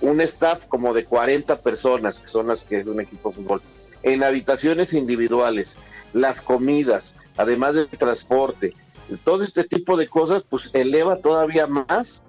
[0.00, 3.62] Un staff como de 40 personas, que son las que es un equipo de fútbol
[4.02, 5.76] en habitaciones individuales,
[6.12, 8.74] las comidas, además del transporte,
[9.24, 12.22] todo este tipo de cosas, pues eleva todavía más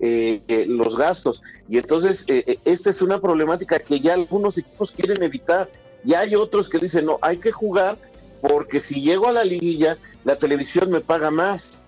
[0.00, 1.42] eh, eh, los gastos.
[1.68, 5.68] Y entonces, eh, esta es una problemática que ya algunos equipos quieren evitar.
[6.04, 7.98] Y hay otros que dicen, no, hay que jugar
[8.40, 11.82] porque si llego a la liguilla, la televisión me paga más.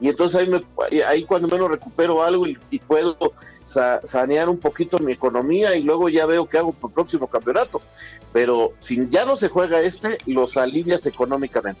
[0.00, 0.62] Y entonces ahí, me,
[1.02, 3.16] ahí cuando menos recupero algo y, y puedo
[3.64, 7.82] sanear un poquito mi economía y luego ya veo qué hago para el próximo campeonato.
[8.32, 11.80] Pero si ya no se juega este, los alivias económicamente.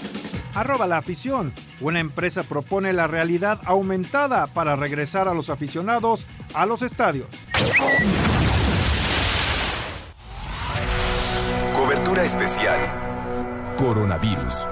[0.53, 1.53] Arroba la afición.
[1.79, 7.27] Una empresa propone la realidad aumentada para regresar a los aficionados a los estadios.
[11.75, 12.79] Cobertura especial.
[13.77, 14.67] Coronavirus.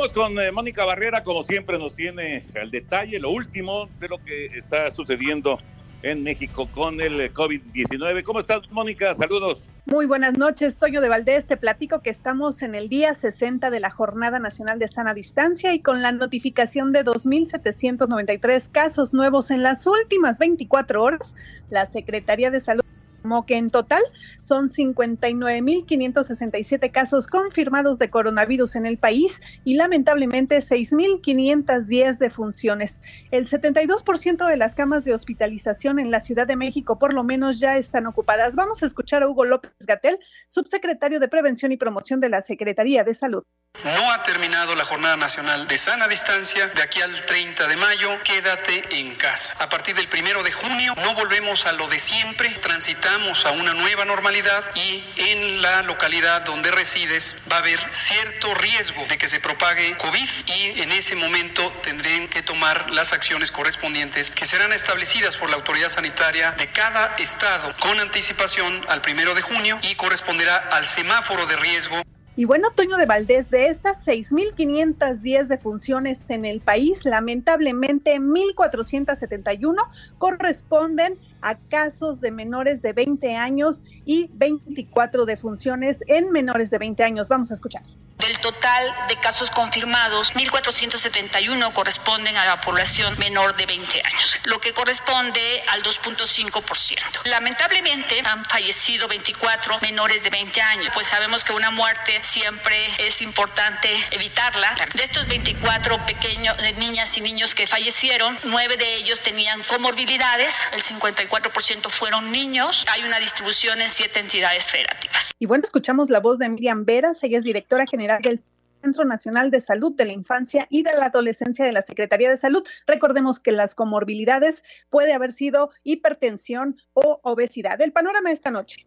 [0.00, 4.22] Vamos con eh, Mónica Barrera, como siempre nos tiene el detalle, lo último de lo
[4.24, 5.58] que está sucediendo
[6.02, 8.22] en México con el eh, COVID-19.
[8.22, 9.14] ¿Cómo estás, Mónica?
[9.14, 9.68] Saludos.
[9.86, 11.46] Muy buenas noches, Toño de Valdés.
[11.46, 15.74] Te platico que estamos en el día 60 de la Jornada Nacional de Sana Distancia
[15.74, 21.34] y con la notificación de 2.793 casos nuevos en las últimas 24 horas,
[21.70, 22.82] la Secretaría de Salud
[23.22, 24.02] como que en total
[24.40, 33.00] son 59.567 casos confirmados de coronavirus en el país y lamentablemente 6.510 defunciones.
[33.30, 37.60] El 72% de las camas de hospitalización en la Ciudad de México por lo menos
[37.60, 38.54] ya están ocupadas.
[38.54, 43.04] Vamos a escuchar a Hugo López Gatel, subsecretario de Prevención y Promoción de la Secretaría
[43.04, 43.44] de Salud.
[43.84, 46.68] No ha terminado la Jornada Nacional de Sana Distancia.
[46.68, 49.56] De aquí al 30 de mayo, quédate en casa.
[49.58, 52.50] A partir del primero de junio, no volvemos a lo de siempre.
[52.50, 58.52] Transitamos a una nueva normalidad y en la localidad donde resides va a haber cierto
[58.54, 63.50] riesgo de que se propague COVID y en ese momento tendrán que tomar las acciones
[63.50, 69.34] correspondientes que serán establecidas por la autoridad sanitaria de cada estado con anticipación al primero
[69.34, 72.02] de junio y corresponderá al semáforo de riesgo.
[72.36, 79.74] Y bueno, Toño de Valdés, de estas 6.510 defunciones en el país, lamentablemente 1.471
[80.18, 87.02] corresponden a casos de menores de 20 años y 24 defunciones en menores de 20
[87.02, 87.28] años.
[87.28, 87.82] Vamos a escuchar.
[88.20, 94.60] Del total de casos confirmados, 1.471 corresponden a la población menor de 20 años, lo
[94.60, 96.98] que corresponde al 2.5%.
[97.24, 103.22] Lamentablemente han fallecido 24 menores de 20 años, pues sabemos que una muerte siempre es
[103.22, 104.74] importante evitarla.
[104.94, 110.82] De estos 24 pequeños niñas y niños que fallecieron, nueve de ellos tenían comorbilidades, el
[110.82, 112.84] 54% fueron niños.
[112.90, 115.32] Hay una distribución en siete entidades federativas.
[115.38, 118.42] Y bueno, escuchamos la voz de Miriam Veras, ella es directora general del
[118.82, 122.36] Centro Nacional de Salud de la Infancia y de la Adolescencia de la Secretaría de
[122.36, 122.66] Salud.
[122.86, 127.80] Recordemos que las comorbilidades puede haber sido hipertensión o obesidad.
[127.80, 128.86] El panorama esta noche.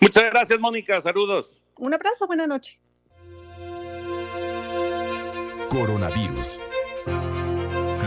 [0.00, 1.00] Muchas gracias, Mónica.
[1.00, 1.60] Saludos.
[1.78, 2.78] Un abrazo, buena noche.
[5.70, 6.58] Coronavirus.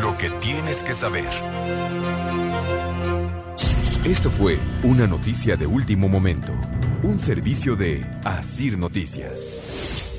[0.01, 1.29] Lo que tienes que saber.
[4.05, 6.51] Esto fue una noticia de último momento.
[7.03, 10.12] Un servicio de Asir Noticias.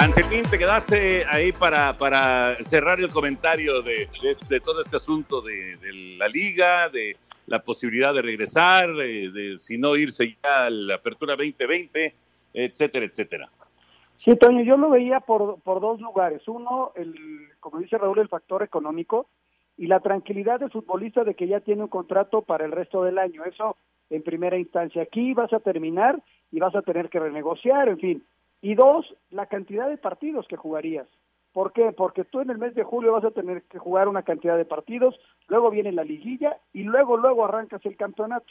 [0.00, 5.42] Anselmín, te quedaste ahí para, para cerrar el comentario de, de, de todo este asunto
[5.42, 5.76] de,
[6.16, 10.94] la liga, de la posibilidad de regresar, de, de si no irse ya a la
[10.94, 12.14] apertura 2020,
[12.54, 13.50] etcétera, etcétera.
[14.24, 16.46] Sí, Toño, yo lo veía por, por dos lugares.
[16.48, 17.14] Uno, el,
[17.60, 19.28] como dice Raúl, el factor económico
[19.76, 23.18] y la tranquilidad del futbolista de que ya tiene un contrato para el resto del
[23.18, 23.44] año.
[23.44, 23.76] Eso
[24.10, 25.02] en primera instancia.
[25.02, 26.20] Aquí vas a terminar
[26.52, 28.24] y vas a tener que renegociar, en fin.
[28.60, 31.06] Y dos, la cantidad de partidos que jugarías.
[31.52, 31.92] ¿Por qué?
[31.92, 34.64] Porque tú en el mes de julio vas a tener que jugar una cantidad de
[34.64, 35.18] partidos,
[35.48, 38.46] luego viene la liguilla y luego, luego arrancas el campeonato.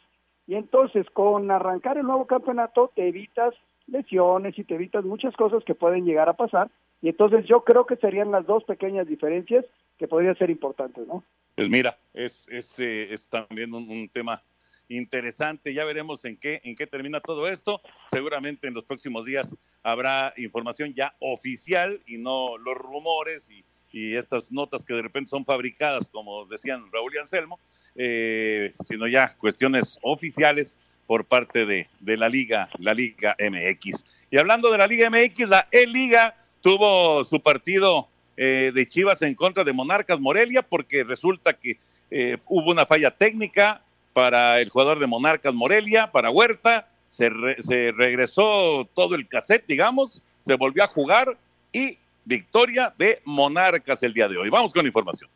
[0.48, 3.54] Y entonces con arrancar el nuevo campeonato te evitas
[3.88, 6.70] lesiones y te evitas muchas cosas que pueden llegar a pasar.
[7.02, 9.64] Y entonces yo creo que serían las dos pequeñas diferencias
[9.98, 11.24] que podrían ser importantes, ¿no?
[11.56, 14.42] Pues mira, es, es, eh, es también un, un tema
[14.90, 15.74] interesante.
[15.74, 17.82] Ya veremos en qué, en qué termina todo esto.
[18.12, 24.52] Seguramente en los próximos días habrá información ya oficial y no los rumores y, estas
[24.52, 27.60] notas que de repente son fabricadas, como decían Raúl y Anselmo,
[27.96, 34.06] eh, sino ya cuestiones oficiales por parte de, de, la Liga, la Liga MX.
[34.30, 39.36] Y hablando de la Liga MX, la E-Liga tuvo su partido eh, de Chivas en
[39.36, 41.78] contra de Monarcas Morelia porque resulta que
[42.10, 43.82] eh, hubo una falla técnica
[44.14, 47.30] para el jugador de Monarcas Morelia, para Huerta, se,
[47.62, 51.38] se regresó todo el cassette, digamos, se volvió a jugar
[51.72, 54.50] y victoria de Monarcas el día de hoy.
[54.50, 55.30] Vamos con información.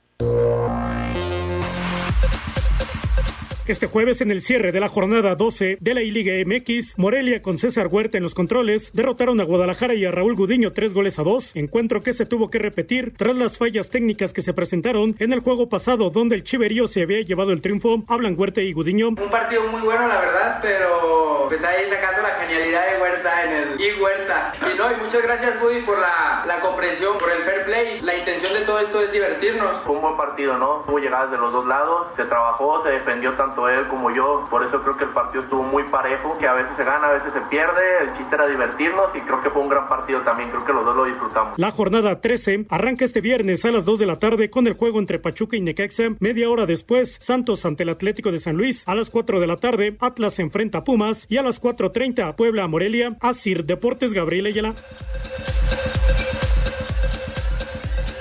[3.66, 7.58] Este jueves, en el cierre de la jornada 12 de la I-Liga MX, Morelia con
[7.58, 11.24] César Huerta en los controles derrotaron a Guadalajara y a Raúl Gudiño tres goles a
[11.24, 15.32] dos, encuentro que se tuvo que repetir tras las fallas técnicas que se presentaron en
[15.32, 18.04] el juego pasado donde el Chiverío se había llevado el triunfo.
[18.10, 19.08] Hablan Huerta y Gudiño.
[19.08, 23.52] Un partido muy bueno, la verdad, pero pues ahí sacando la genialidad de Huerta en
[23.54, 24.52] el y Huerta.
[24.74, 28.02] Y no, y muchas gracias, Woody, por la, la comprensión, por el fair play.
[28.02, 29.78] La intención de todo esto es divertirnos.
[29.84, 30.84] Fue un buen partido, ¿no?
[30.86, 34.46] Hubo llegadas de los dos lados, se trabajó, se defendió tanto él como yo.
[34.50, 37.14] Por eso creo que el partido estuvo muy parejo, que a veces se gana, a
[37.14, 37.82] veces se pierde.
[38.02, 40.50] El chiste era divertirnos y creo que fue un gran partido también.
[40.50, 41.58] Creo que los dos lo disfrutamos.
[41.58, 45.00] La jornada 13 arranca este viernes a las 2 de la tarde con el juego
[45.00, 46.16] entre Pachuca y Necaxa.
[46.20, 48.88] Media hora después, Santos ante el Atlético de San Luis.
[48.88, 51.26] A las 4 de la tarde, Atlas enfrenta a Pumas.
[51.30, 53.16] Y a las 4.30, Puebla a Morelia.
[53.22, 54.74] Asir Deportes Gabriel Ayala.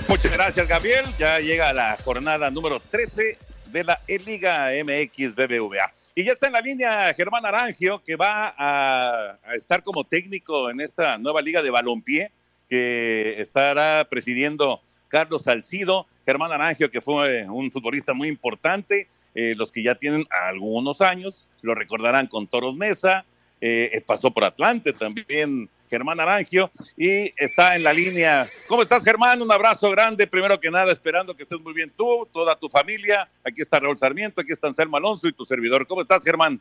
[0.09, 1.05] Muchas gracias, Gabriel.
[1.19, 3.39] Ya llega la jornada número 13
[3.73, 5.93] de la Liga MX BBVA.
[6.15, 10.81] Y ya está en la línea Germán Arangio, que va a, estar como técnico en
[10.81, 12.31] esta nueva liga de balompié
[12.69, 16.07] que estará presidiendo Carlos Salcido.
[16.27, 21.49] Germán Arangio, que fue un futbolista muy importante, eh, los que ya tienen algunos años,
[21.63, 23.25] lo recordarán con Toros Mesa,
[23.61, 28.49] eh, pasó por Atlante también Germán Arangio, y está en la línea.
[28.67, 29.43] ¿Cómo estás, Germán?
[29.43, 33.29] Un abrazo grande, primero que nada, esperando que estés muy bien tú, toda tu familia.
[33.45, 35.87] Aquí está Raúl Sarmiento, aquí está Anselmo Alonso y tu servidor.
[35.87, 36.59] ¿Cómo estás, Germán?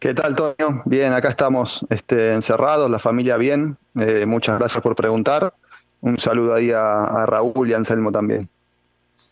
[0.00, 0.82] ¿Qué tal, Toño?
[0.84, 3.76] Bien, acá estamos este, encerrados, la familia bien.
[4.00, 5.54] Eh, muchas gracias por preguntar.
[6.00, 8.48] Un saludo ahí a, a Raúl y a Anselmo también.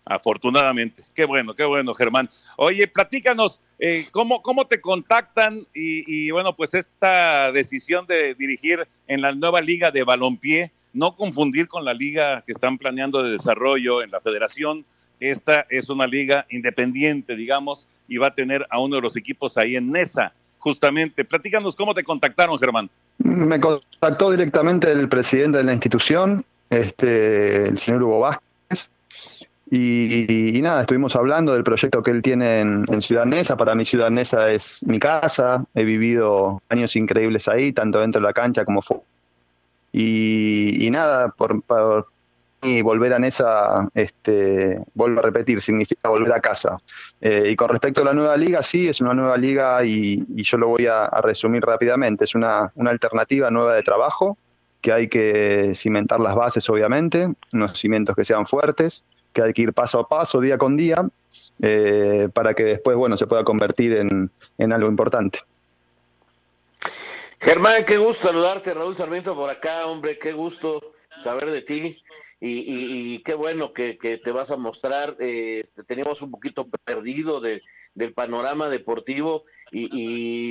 [0.07, 1.03] Afortunadamente.
[1.15, 2.29] Qué bueno, qué bueno, Germán.
[2.57, 5.67] Oye, platícanos, eh, ¿cómo, ¿cómo te contactan?
[5.75, 11.15] Y, y, bueno, pues esta decisión de dirigir en la nueva liga de balompié, no
[11.15, 14.85] confundir con la liga que están planeando de desarrollo en la federación.
[15.21, 19.57] Esta es una liga independiente, digamos, y va a tener a uno de los equipos
[19.57, 21.25] ahí en Nesa, justamente.
[21.25, 22.91] Platícanos cómo te contactaron, Germán.
[23.19, 28.44] Me contactó directamente el presidente de la institución, este, el señor Hugo Vázquez
[29.77, 33.57] y, nada, estuvimos hablando del proyecto que él tiene en, Ciudad Nesa.
[33.57, 35.65] Para mí Ciudad Nesa es mi casa.
[35.75, 39.03] He vivido años increíbles ahí, tanto dentro de la cancha como fuera.
[39.93, 42.09] Y, nada, por, por
[42.83, 46.79] volver a Nesa, este, vuelvo a repetir, significa volver a casa.
[47.21, 50.57] Eh, y con respecto a la nueva liga, sí, es una nueva liga y, yo
[50.57, 52.25] lo voy a, resumir rápidamente.
[52.25, 54.39] Es una alternativa nueva de trabajo
[54.81, 59.63] que hay que cimentar las bases, obviamente, unos cimientos que sean fuertes que hay que
[59.63, 61.07] ir paso a paso, día con día,
[61.61, 65.41] eh, para que después, bueno, se pueda convertir en, en, algo importante.
[67.41, 71.97] Germán, qué gusto saludarte, Raúl Sarmiento por acá, hombre, qué gusto saber de ti
[72.41, 75.17] y, y, qué bueno que, que, te vas a mostrar.
[75.19, 77.61] Eh, te teníamos un poquito perdido de,
[77.95, 79.89] del panorama deportivo y,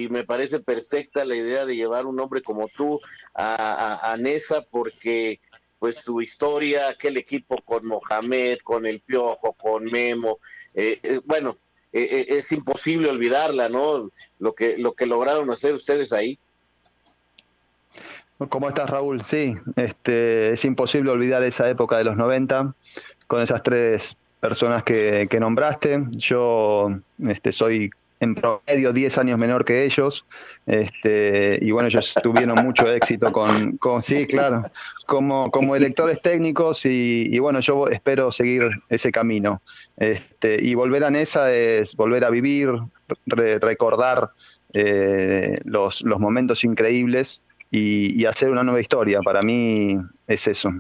[0.06, 3.00] y, me parece perfecta la idea de llevar un hombre como tú
[3.34, 5.40] a, a, a Nesa porque
[5.84, 10.40] pues su historia, aquel equipo con Mohamed, con el Piojo, con Memo,
[10.74, 11.58] eh, eh, bueno,
[11.92, 14.10] eh, es imposible olvidarla, ¿no?
[14.40, 16.40] Lo que, lo que lograron hacer ustedes ahí.
[18.48, 19.26] ¿Cómo estás, Raúl?
[19.26, 22.74] Sí, este, es imposible olvidar esa época de los 90
[23.28, 26.02] con esas tres personas que, que nombraste.
[26.12, 27.92] Yo este, soy
[28.24, 30.26] en promedio 10 años menor que ellos,
[30.66, 34.64] este, y bueno, ellos tuvieron mucho éxito con, sí, claro,
[35.06, 39.62] como, como electores técnicos, y, bueno, yo espero seguir ese camino.
[39.98, 42.70] Este, y volver a Nesa es volver a vivir,
[43.26, 44.32] re, recordar
[44.74, 49.20] eh, los, los momentos increíbles y, y hacer una nueva historia.
[49.22, 50.72] Para mí es eso.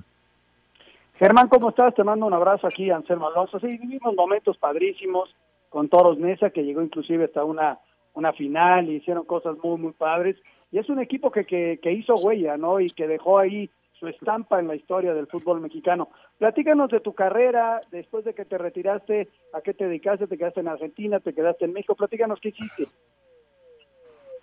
[1.19, 1.93] Germán, ¿cómo estás?
[1.93, 3.59] Te mando un abrazo aquí, Anselmo Alonso.
[3.59, 5.33] Sí, vivimos momentos padrísimos
[5.73, 7.79] con Toros Nesa, que llegó inclusive hasta una,
[8.13, 10.37] una final y hicieron cosas muy, muy padres.
[10.71, 12.79] Y es un equipo que, que, que hizo huella, ¿no?
[12.79, 16.09] Y que dejó ahí su estampa en la historia del fútbol mexicano.
[16.37, 20.27] Platícanos de tu carrera, después de que te retiraste, ¿a qué te dedicaste?
[20.27, 21.19] ¿Te quedaste en Argentina?
[21.19, 21.95] ¿Te quedaste en México?
[21.95, 22.87] Platícanos qué hiciste.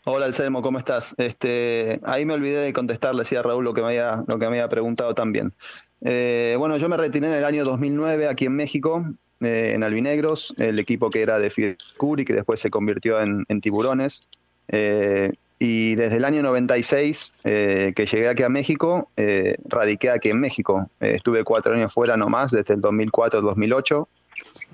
[0.05, 1.15] Hola Anselmo, ¿cómo estás?
[1.17, 4.59] Este, ahí me olvidé de contestarle decía Raúl lo que me había, lo que me
[4.59, 5.53] había preguntado también.
[6.01, 9.05] Eh, bueno, yo me retiré en el año 2009 aquí en México,
[9.41, 13.45] eh, en Albinegros, el equipo que era de Fidel Curi, que después se convirtió en,
[13.49, 14.29] en Tiburones.
[14.69, 15.33] Eh,
[15.63, 20.41] y desde el año 96 eh, que llegué aquí a México, eh, radiqué aquí en
[20.41, 20.89] México.
[21.01, 24.09] Eh, estuve cuatro años fuera nomás, desde el 2004 al 2008.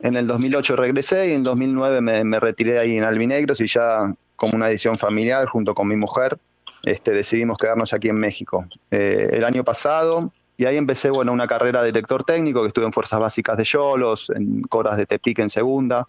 [0.02, 3.66] En el 2008 regresé y en el 2009 me, me, retiré ahí en Albinegros y
[3.66, 6.38] ya como una decisión familiar junto con mi mujer
[6.84, 8.64] este, decidimos quedarnos aquí en México.
[8.92, 12.92] el año pasado, y ahí empecé bueno, una carrera de director técnico que estuve en
[12.92, 16.04] Fuerzas Básicas de Yolos, en Coras de Tepic en segunda,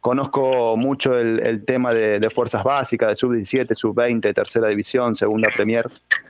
[0.00, 5.86] Conozco mucho el, tema de, fuerzas básicas, de sub-17, sub-20, tercera división, segunda Premier,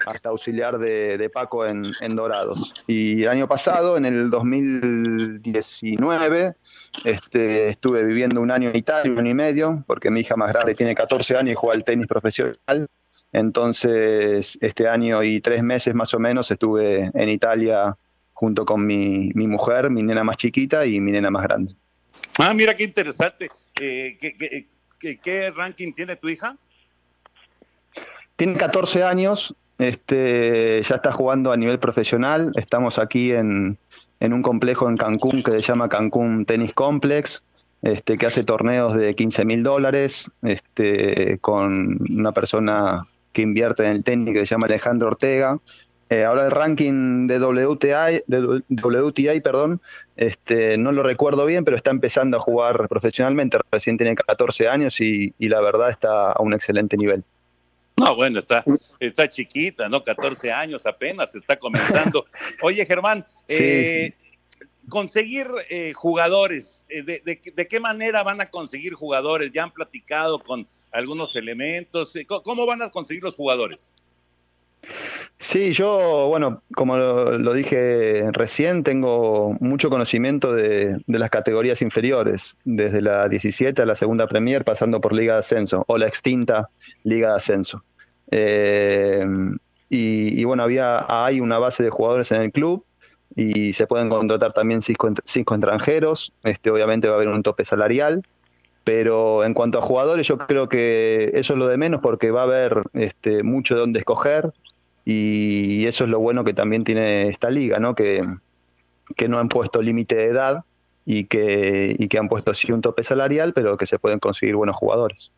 [0.07, 1.83] hasta auxiliar de, Paco en,
[2.17, 2.73] Dorados.
[2.87, 6.55] Y el año pasado, en el 2019,
[7.05, 10.51] este, estuve viviendo un año en Italia, un año y medio, porque mi hija más
[10.51, 12.89] grande tiene 14 años y juega al tenis profesional.
[13.33, 17.97] Entonces, este año y tres meses más o menos estuve en Italia
[18.33, 21.75] junto con mi mujer, mi nena más chiquita y mi nena más grande.
[22.39, 23.51] Ah, mira qué interesante.
[23.81, 24.17] Eh,
[25.01, 26.57] ¿qué, ranking tiene tu hija?
[28.37, 32.53] Tiene 14 años, este, ya está jugando a nivel profesional.
[32.55, 33.79] Estamos aquí en,
[34.21, 37.43] un complejo en Cancún que se llama Cancún Tennis Complex,
[37.83, 43.05] este, que hace torneos de 15 mil dólares, este, con una persona
[43.39, 45.61] que invierte en el tenis que se llama Alejandro Ortega.
[46.11, 49.81] Eh, ahora el ranking de WTI, de WTI perdón,
[50.17, 53.59] este, no lo recuerdo bien, pero está empezando a jugar profesionalmente.
[53.71, 57.23] Recién tiene 14 años y, la verdad está a un excelente nivel.
[57.97, 58.65] No, bueno, está,
[58.99, 60.03] está chiquita, ¿no?
[60.03, 62.27] 14 años apenas, está comenzando.
[62.63, 64.15] Oye, Germán, eh,
[64.89, 67.23] conseguir eh, jugadores, de,
[67.55, 69.53] de, qué manera van a conseguir jugadores?
[69.53, 72.15] ¿Ya han platicado con algunos elementos?
[72.45, 73.93] ¿Cómo van a conseguir los jugadores?
[75.37, 83.01] Sí, yo, bueno, como lo, dije recién, tengo mucho conocimiento de, las categorías inferiores, desde
[83.01, 86.71] la 17 a la segunda Premier, pasando por Liga de Ascenso, o la extinta
[87.05, 87.85] Liga de Ascenso.
[88.31, 89.25] Eh,
[89.91, 92.85] y, bueno, había hay una base de jugadores en el club
[93.35, 96.33] y se pueden contratar también cinco, cinco extranjeros.
[96.43, 98.23] Este, obviamente va a haber un tope salarial.
[98.89, 102.41] Pero en cuanto a jugadores, yo creo que eso es lo de menos porque va
[102.41, 104.55] a haber este, mucho de dónde escoger
[105.05, 107.95] y eso es lo bueno que también tiene esta liga, ¿no?
[107.95, 108.25] Que,
[109.29, 110.65] no han puesto límite de edad
[111.05, 114.57] y que, y que han puesto sí un tope salarial, pero que se pueden conseguir
[114.57, 115.33] buenos jugadores.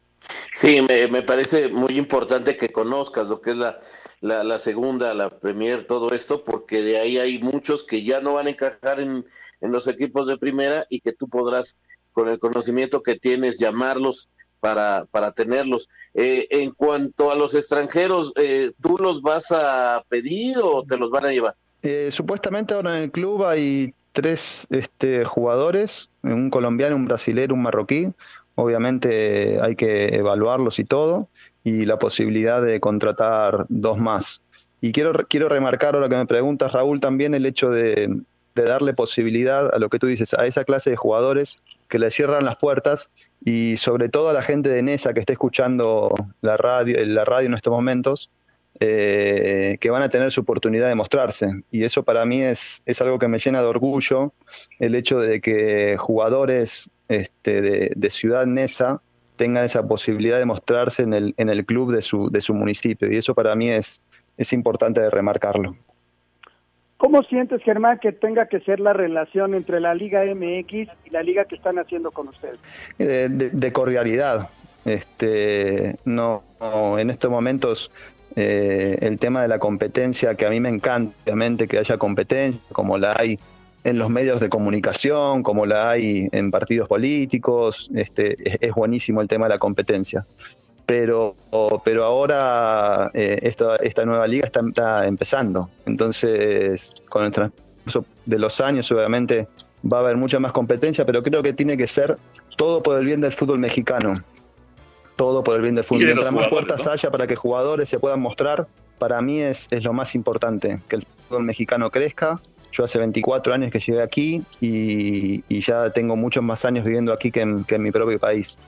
[0.53, 3.81] Sí, me, me parece muy importante que conozcas lo que es la,
[4.21, 8.47] la, segunda, la Premier, todo esto, porque de ahí hay muchos que ya no van
[8.47, 9.27] a encajar en,
[9.61, 11.77] en los equipos de primera y que tú podrás,
[12.21, 14.29] con el conocimiento que tienes, llamarlos
[14.61, 15.89] para, para tenerlos.
[16.13, 21.11] Eh, en cuanto a los extranjeros, eh, ¿tú los vas a pedir o te los
[21.11, 21.55] van a llevar?
[21.81, 27.63] Eh, supuestamente ahora en el club hay tres este, jugadores, un colombiano, un brasilero, un
[27.63, 28.13] marroquí.
[28.55, 31.29] Obviamente hay que evaluarlos y todo,
[31.65, 34.43] y la posibilidad de contratar dos más.
[34.83, 38.21] Y quiero, quiero remarcar ahora que me preguntas, Raúl, también el hecho de,
[38.55, 41.57] de darle posibilidad a lo que tú dices, a esa clase de jugadores
[41.89, 43.11] que le cierran las puertas
[43.45, 47.49] y sobre todo a la gente de NESA que esté escuchando la radio, la radio
[47.49, 48.31] en estos momentos,
[48.79, 51.51] eh, que van a tener su oportunidad de mostrarse.
[51.71, 54.33] Y eso para mí es, es algo que me llena de orgullo,
[54.79, 59.03] el hecho de que jugadores este, de, Ciudad Nesa
[59.37, 63.13] tengan esa posibilidad de mostrarse en el, en el club de su, de su municipio.
[63.13, 64.03] Y eso para mí es,
[64.37, 65.75] es importante de remarcarlo.
[67.01, 71.23] ¿Cómo sientes, Germán, que tenga que ser la relación entre la Liga MX y la
[71.23, 72.59] liga que están haciendo con ustedes?
[72.99, 74.51] Eh, de, cordialidad.
[74.85, 76.43] Este, no,
[76.99, 77.91] en estos momentos
[78.37, 82.61] eh, el tema de la competencia, que a mí me encanta, obviamente, que haya competencia,
[82.71, 83.39] como la hay
[83.83, 88.37] en los medios de comunicación, como la hay en partidos políticos, este,
[88.67, 90.27] es buenísimo el tema de la competencia
[90.91, 91.37] pero,
[91.85, 95.71] pero ahora eh, esta, esta nueva liga está, empezando.
[95.87, 99.47] Entonces, con el transcurso de los años, obviamente
[99.85, 102.19] va a haber mucha más competencia, pero creo que tiene que ser
[102.57, 104.15] todo por el bien del fútbol mexicano.
[105.15, 106.07] Todo por el bien del fútbol.
[106.07, 108.67] Mientras más puertas haya para que jugadores se puedan mostrar,
[108.99, 112.41] para mí es, es lo más importante, que el fútbol mexicano crezca.
[112.73, 117.31] Yo hace 24 años que llegué aquí y, ya tengo muchos más años viviendo aquí
[117.31, 118.59] que en mi propio país.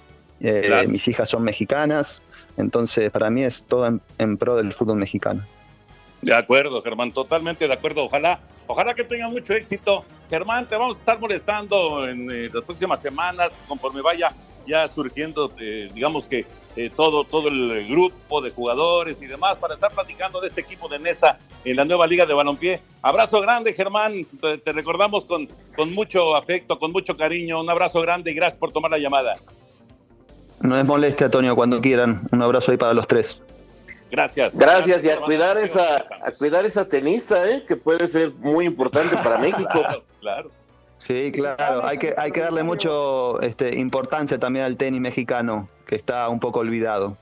[0.44, 2.20] Eh, mis hijas son mexicanas,
[2.56, 5.42] entonces para mí es todo en, pro del fútbol mexicano.
[6.20, 8.04] De acuerdo, Germán, totalmente de acuerdo.
[8.04, 10.04] Ojalá, ojalá que tenga mucho éxito.
[10.28, 14.32] Germán, te vamos a estar molestando en eh, las próximas semanas, conforme vaya
[14.66, 16.46] ya surgiendo, eh, digamos que
[16.96, 20.98] todo, todo el grupo de jugadores y demás, para estar platicando de este equipo de
[20.98, 22.80] Nesa en la nueva Liga de Balompié.
[23.02, 24.24] Abrazo grande, Germán.
[24.40, 27.60] Te, te recordamos con, con mucho afecto, con mucho cariño.
[27.60, 29.34] Un abrazo grande y gracias por tomar la llamada.
[30.62, 32.22] No es molestia, Antonio, cuando quieran.
[32.30, 33.40] Un abrazo ahí para los tres.
[34.10, 34.56] Gracias.
[34.56, 37.64] Gracias y a cuidar esa, a cuidar esa tenista, ¿eh?
[37.66, 39.68] que puede ser muy importante para México.
[39.72, 40.50] claro, claro.
[40.98, 45.96] Sí, claro, hay que, hay que darle mucho este, importancia también al tenis mexicano, que
[45.96, 47.16] está un poco olvidado.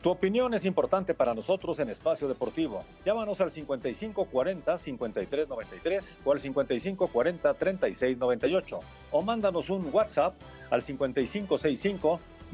[0.00, 2.82] Tu opinión es importante para nosotros en Espacio Deportivo.
[3.04, 10.34] Llámanos al 5540-5393 o al 5540-3698 o mándanos un WhatsApp
[10.70, 10.82] al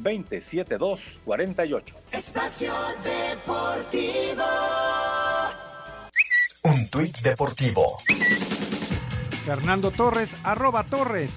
[0.03, 1.95] 5565-27248.
[2.13, 2.73] Espacio
[3.05, 4.45] Deportivo.
[6.63, 7.97] Un tuit deportivo.
[9.47, 11.33] Fernando Torres, arroba Torres.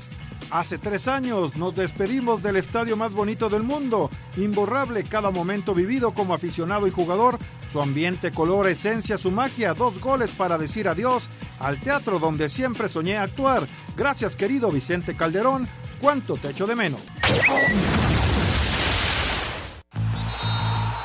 [0.52, 6.14] Hace tres años nos despedimos del estadio más bonito del mundo, imborrable cada momento vivido
[6.14, 7.40] como aficionado y jugador,
[7.72, 11.28] su ambiente, color, esencia, su magia, dos goles para decir adiós
[11.60, 13.64] al teatro donde siempre soñé actuar.
[13.98, 15.68] Gracias querido Vicente Calderón,
[16.00, 17.02] cuánto te echo de menos.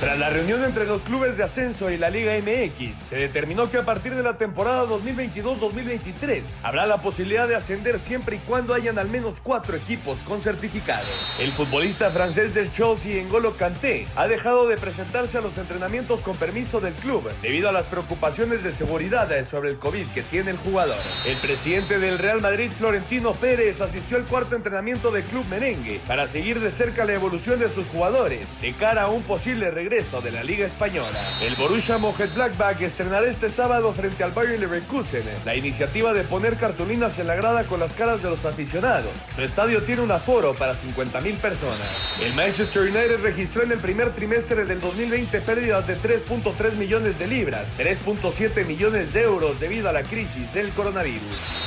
[0.00, 3.78] Tras la reunión entre los clubes de ascenso y la Liga MX, se determinó que
[3.78, 8.96] a partir de la temporada 2022-2023 habrá la posibilidad de ascender siempre y cuando hayan
[9.00, 11.08] al menos cuatro equipos con certificado.
[11.40, 16.36] El futbolista francés del Chelsea, N'Golo Kanté, ha dejado de presentarse a los entrenamientos con
[16.36, 20.58] permiso del club debido a las preocupaciones de seguridad sobre el COVID que tiene el
[20.58, 20.98] jugador.
[21.26, 26.28] El presidente del Real Madrid, Florentino Pérez, asistió al cuarto entrenamiento del club merengue para
[26.28, 30.30] seguir de cerca la evolución de sus jugadores de cara a un posible regreso de
[30.30, 31.18] la Liga Española.
[31.40, 37.18] El Borussia Mönchengladbach estrenará este sábado frente al Bayern Leverkusen la iniciativa de poner cartulinas
[37.18, 39.12] en la grada con las caras de los aficionados.
[39.34, 41.88] Su estadio tiene un aforo para 50.000 personas.
[42.20, 47.26] El Manchester United registró en el primer trimestre del 2020 pérdidas de 3.3 millones de
[47.26, 51.22] libras, 3.7 millones de euros debido a la crisis del coronavirus.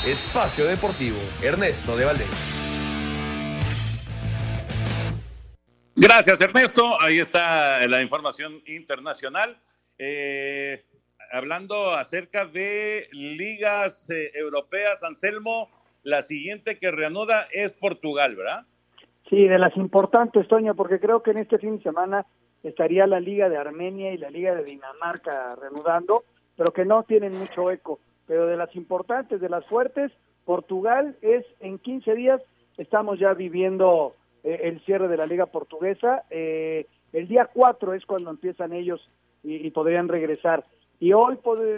[0.05, 2.61] Espacio Deportivo, Ernesto de Valdés.
[5.95, 6.99] Gracias, Ernesto.
[7.01, 9.57] Ahí está la información internacional.
[9.97, 10.83] Eh,
[11.31, 15.69] hablando acerca de ligas eh, europeas, Anselmo,
[16.03, 18.65] la siguiente que reanuda es Portugal, ¿verdad?
[19.29, 22.25] Sí, de las importantes, Toño, porque creo que en este fin de semana
[22.63, 26.23] estaría la Liga de Armenia y la Liga de Dinamarca reanudando,
[26.57, 27.99] pero que no tienen mucho eco.
[28.27, 30.11] Pero de las importantes, de las fuertes,
[30.45, 32.41] Portugal es en 15 días,
[32.77, 36.23] estamos ya viviendo eh, el cierre de la Liga Portuguesa.
[36.29, 39.07] Eh, el día 4 es cuando empiezan ellos
[39.43, 40.65] y, podrían regresar.
[40.99, 41.37] Y hoy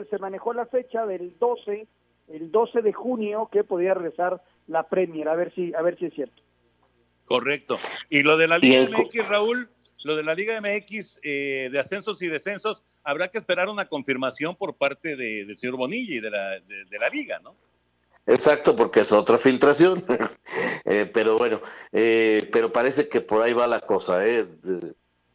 [0.09, 1.88] se manejó la fecha del 12,
[2.30, 6.05] el 12 de junio, que podría regresar la Premier, a ver si, a ver si
[6.05, 6.41] es cierto.
[7.26, 7.80] Correcto.
[8.09, 9.70] Y lo de la Liga MX, Raúl,
[10.03, 14.55] lo de la Liga MX eh, de ascensos y descensos, habrá que esperar una confirmación
[14.55, 17.55] por parte de, del señor Bonilla y de la, de la Liga, ¿no?
[18.26, 20.06] Exacto, porque es otra filtración.
[20.86, 21.62] eh, pero bueno,
[21.92, 24.48] eh, pero parece que por ahí va la cosa, ¿eh?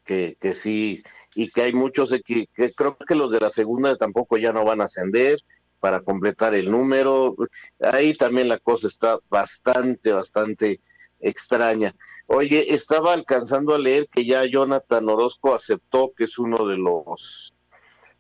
[0.05, 1.03] que, que sí,
[1.35, 4.65] y que hay muchos, que, que creo que los de la segunda tampoco ya no
[4.65, 5.39] van a ascender
[5.81, 7.37] para completar el número.
[7.81, 10.81] Ahí también la cosa está bastante, bastante
[11.21, 11.95] extraña.
[12.27, 17.55] Oye, estaba alcanzando a leer que ya Jonathan Orozco aceptó que es uno de los,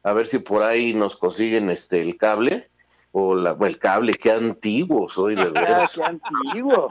[0.03, 2.71] a ver si por ahí nos consiguen este el cable
[3.12, 5.88] o, la, el cable, qué antiguo soy de verdad.
[5.94, 6.90] qué antiguo.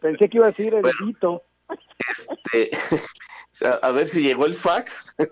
[0.00, 1.42] Pensé que iba a decir el bueno,
[2.52, 2.70] Este,
[3.82, 5.14] a ver si llegó el fax.
[5.18, 5.26] ¿Te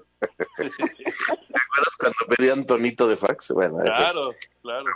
[0.66, 3.50] acuerdas cuando pedían tonito de fax?
[3.50, 4.90] Bueno, claro, claro.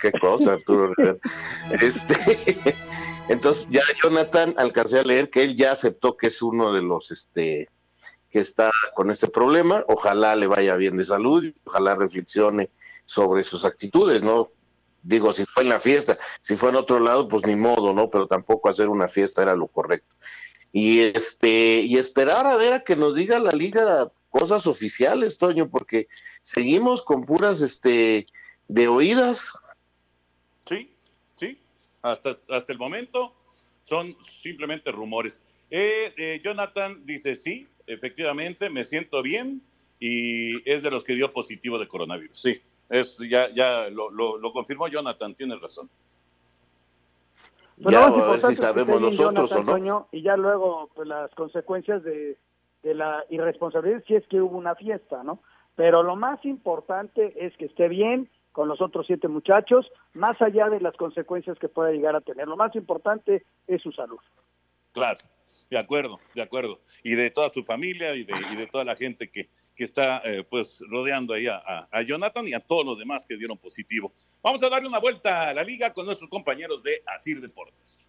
[0.00, 0.92] Qué cosa, Arturo.
[1.80, 2.76] este,
[3.28, 7.10] entonces ya Jonathan alcancé a leer que él ya aceptó que es uno de los
[7.10, 7.68] este
[8.30, 9.84] que está con este problema.
[9.88, 12.70] Ojalá le vaya bien de salud, ojalá reflexione
[13.08, 14.50] sobre sus actitudes, ¿no?
[15.02, 18.10] Digo, si fue en la fiesta, si fue en otro lado, pues ni modo, ¿no?
[18.10, 20.14] Pero tampoco hacer una fiesta era lo correcto.
[20.72, 25.70] Y este, y esperar a ver a que nos diga la liga cosas oficiales, Toño,
[25.70, 26.08] porque
[26.42, 28.26] seguimos con puras este
[28.68, 29.54] de oídas.
[30.68, 30.92] Sí,
[31.36, 31.58] sí.
[32.02, 33.34] Hasta, hasta el momento
[33.84, 35.40] son simplemente rumores.
[35.70, 39.62] Eh, eh, Jonathan dice, sí, efectivamente, me siento bien
[39.98, 42.38] y es de los que dio positivo de coronavirus.
[42.38, 45.88] Sí, es, ya, ya lo, lo, confirmó Jonathan, tiene razón.
[47.76, 50.08] Ya, a ver si sabemos nosotros o no.
[50.10, 52.36] y ya luego pues, las consecuencias de,
[52.82, 55.40] de la irresponsabilidad si es que hubo una fiesta, ¿no?
[55.76, 60.68] Pero lo más importante es que esté bien con los otros siete muchachos, más allá
[60.68, 62.48] de las consecuencias que pueda llegar a tener.
[62.48, 64.18] Lo más importante es su salud.
[64.90, 65.18] Claro,
[65.70, 66.80] de acuerdo, de acuerdo.
[67.04, 69.48] Y de toda su familia y de, y de toda la gente que,
[69.78, 73.56] que está eh, pues rodeando ahí a, Jonathan y a todos los demás que dieron
[73.56, 74.12] positivo.
[74.42, 78.08] Vamos a darle una vuelta a la liga con nuestros compañeros de Asir Deportes.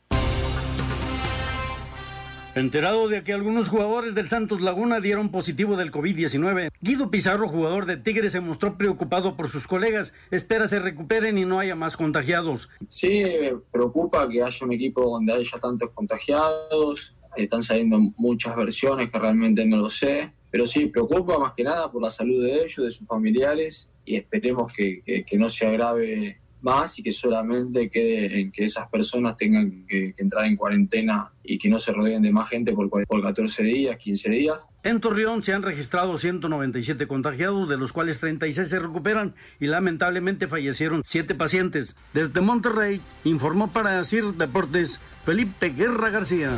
[2.55, 7.86] Enterado de que algunos jugadores del Santos Laguna dieron positivo del COVID-19, Guido Pizarro, jugador
[7.86, 10.13] de Tigres, se mostró preocupado por sus colegas.
[10.32, 12.70] Espera se recuperen y no haya más contagiados.
[12.88, 17.15] Sí, me preocupa que haya un equipo donde haya tantos contagiados.
[17.36, 20.34] Están saliendo muchas versiones que realmente no lo sé.
[20.52, 24.16] Pero sí, preocupa más que nada por la salud de ellos, de sus familiares y
[24.16, 29.36] esperemos que, que no se agrave más y que solamente quede en que esas personas
[29.36, 33.24] tengan que, entrar en cuarentena y que no se rodeen de más gente por, por
[33.24, 34.68] 14 días, 15 días.
[34.84, 40.47] En Torreón se han registrado 197 contagiados, de los cuales 36 se recuperan y lamentablemente
[40.47, 41.95] fallecieron 7 pacientes.
[42.14, 46.52] Desde Monterrey informó para CIR Deportes Felipe Guerra García.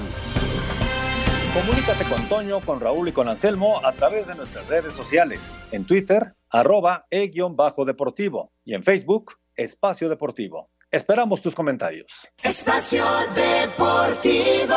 [1.54, 5.60] Comunícate con Toño, con Raúl y con Anselmo a través de nuestras redes sociales.
[5.74, 10.70] En Twitter, arroba e-deportivo y en Facebook, Espacio Deportivo.
[10.89, 12.08] Esperamos tus comentarios.
[12.41, 13.04] Espacio
[13.36, 14.76] Deportivo.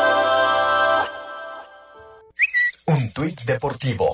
[2.89, 4.11] Un tuit deportivo.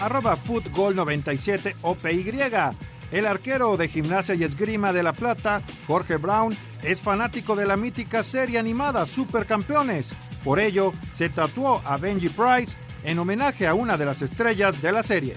[0.00, 2.40] Arroba Footgol 97 OPY.
[3.10, 7.76] El arquero de Gimnasia y Esgrima de La Plata, Jorge Brown, es fanático de la
[7.76, 10.14] mítica serie animada Supercampeones.
[10.44, 14.92] Por ello, se tatuó a Benji Price en homenaje a una de las estrellas de
[14.92, 15.34] la serie.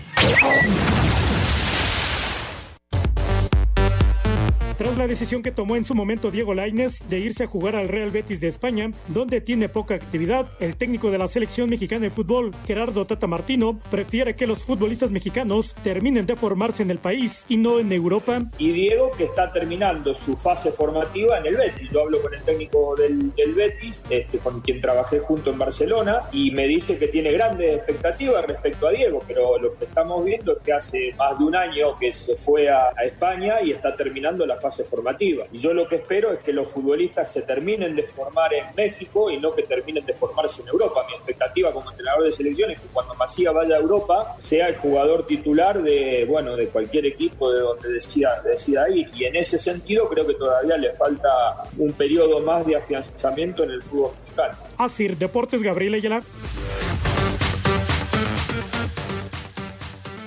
[4.86, 7.88] Tras la decisión que tomó en su momento Diego Lainez de irse a jugar al
[7.88, 12.12] Real Betis de España, donde tiene poca actividad, el técnico de la selección mexicana de
[12.12, 17.48] fútbol, Gerardo Tata Martino, prefiere que los futbolistas mexicanos terminen de formarse en el país
[17.50, 18.44] y no en Europa.
[18.60, 21.90] Y Diego que está terminando su fase formativa en el Betis.
[21.92, 26.52] Yo hablo con el técnico del, Betis, este, con quien trabajé junto en Barcelona, y
[26.52, 30.60] me dice que tiene grandes expectativas respecto a Diego, pero lo que estamos viendo es
[30.60, 34.46] que hace más de un año que se fue a, a España y está terminando
[34.46, 35.46] la fase formativa.
[35.52, 39.32] Y yo lo que espero es que los futbolistas se terminen de formar en México
[39.32, 41.06] y no que terminen de formarse en Europa.
[41.08, 44.76] Mi expectativa como entrenador de selección es que cuando Masía vaya a Europa sea el
[44.76, 49.10] jugador titular de, bueno, de cualquier equipo de donde decida, decida ir.
[49.16, 51.30] Y en ese sentido creo que todavía le falta
[51.78, 54.58] un periodo más de afianzamiento en el fútbol mexicano.
[54.78, 56.22] Así, Deportes Gabriel Ayala.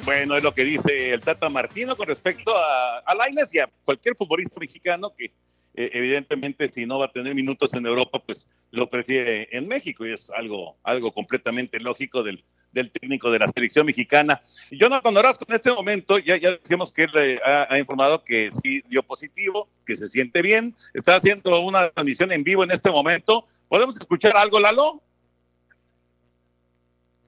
[0.09, 3.69] Bueno, es lo que dice el Tata Martino con respecto a, a Lainez y a
[3.85, 8.47] cualquier futbolista mexicano que eh, evidentemente si no va a tener minutos en Europa, pues
[8.71, 12.43] lo prefiere en México y es algo, algo completamente lógico del,
[12.73, 14.41] del técnico de la selección mexicana.
[14.71, 18.81] Jonathan Orozco en este momento, ya, ya decíamos que él eh, ha, informado que sí
[18.89, 23.45] dio positivo, que se siente bien, está haciendo una transmisión en vivo en este momento.
[23.69, 25.03] ¿Podemos escuchar algo, Lalo?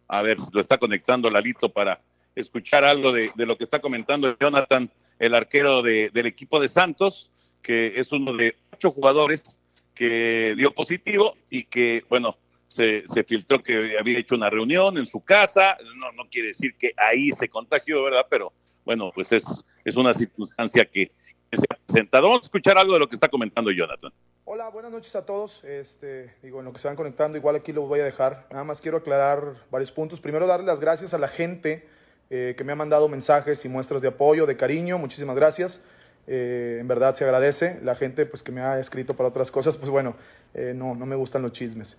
[0.09, 2.01] A ver, lo está conectando Lalito para
[2.35, 7.31] escuchar algo de, lo que está comentando Jonathan, el arquero del equipo de Santos,
[7.62, 9.59] que es uno de ocho jugadores
[9.95, 12.37] que dio positivo y que, bueno,
[12.68, 16.74] se, se, filtró que había hecho una reunión en su casa, no, no quiere decir
[16.78, 18.26] que ahí se contagió, ¿verdad?
[18.31, 18.53] Pero
[18.85, 19.45] bueno, pues es,
[19.85, 21.12] es una circunstancia que,
[21.53, 22.28] se ha presentado.
[22.28, 24.12] Vamos a escuchar algo de lo que está comentando Jonathan.
[24.45, 25.64] Hola, buenas noches a todos.
[25.64, 28.47] Este, digo, en lo que se van conectando, igual aquí lo voy a dejar.
[28.53, 30.20] Nada más quiero aclarar varios puntos.
[30.20, 31.89] Primero, darle las gracias a la gente
[32.33, 34.99] eh, que me ha mandado mensajes y muestras de apoyo, de cariño.
[34.99, 35.85] Muchísimas gracias.
[36.28, 37.81] Eh, en verdad se agradece.
[37.83, 40.14] La gente pues, que me ha escrito para otras cosas, pues bueno,
[40.55, 41.99] eh, no, no me gustan los chismes.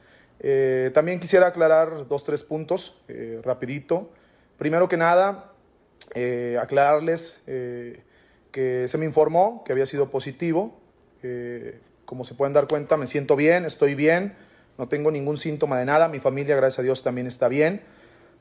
[0.94, 2.98] también quisiera aclarar dos, tres puntos,
[3.44, 4.10] rapidito.
[4.58, 5.52] Primero que nada,
[6.60, 10.80] aclararles que se me informó que había sido positivo.
[12.06, 14.34] como se pueden dar cuenta, me siento bien, estoy bien,
[14.78, 16.08] no tengo ningún síntoma de nada.
[16.08, 17.82] Mi familia, gracias a Dios, también está bien.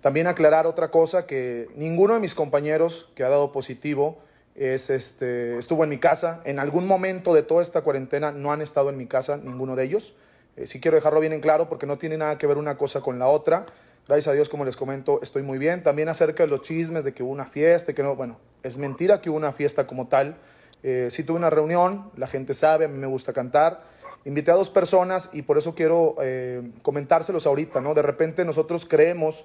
[0.01, 4.18] También aclarar otra cosa, que ninguno de mis compañeros que ha dado positivo
[4.55, 6.40] es, este, estuvo en mi casa.
[6.44, 9.84] En algún momento de toda esta cuarentena no han estado en mi casa, ninguno de
[9.84, 10.14] ellos.
[10.57, 13.01] Eh, sí quiero dejarlo bien en claro porque no tiene nada que ver una cosa
[13.01, 13.66] con la otra.
[14.09, 15.82] Gracias a Dios, como les comento, estoy muy bien.
[15.82, 19.20] También acerca de los chismes de que hubo una fiesta, que no, bueno, es mentira
[19.20, 20.36] que hubo una fiesta como tal.
[20.82, 23.82] Eh, sí tuve una reunión, la gente sabe, a mí me gusta cantar.
[24.24, 27.94] Invité a dos personas y por eso quiero eh, comentárselos ahorita, ¿no?
[27.94, 29.44] De repente nosotros creemos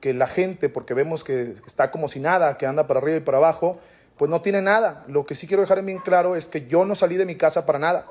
[0.00, 3.20] que la gente, porque vemos que está como si nada, que anda para arriba y
[3.20, 3.78] para abajo,
[4.16, 5.04] pues no tiene nada.
[5.08, 7.66] Lo que sí quiero dejar bien claro es que yo no salí de mi casa
[7.66, 8.06] para nada.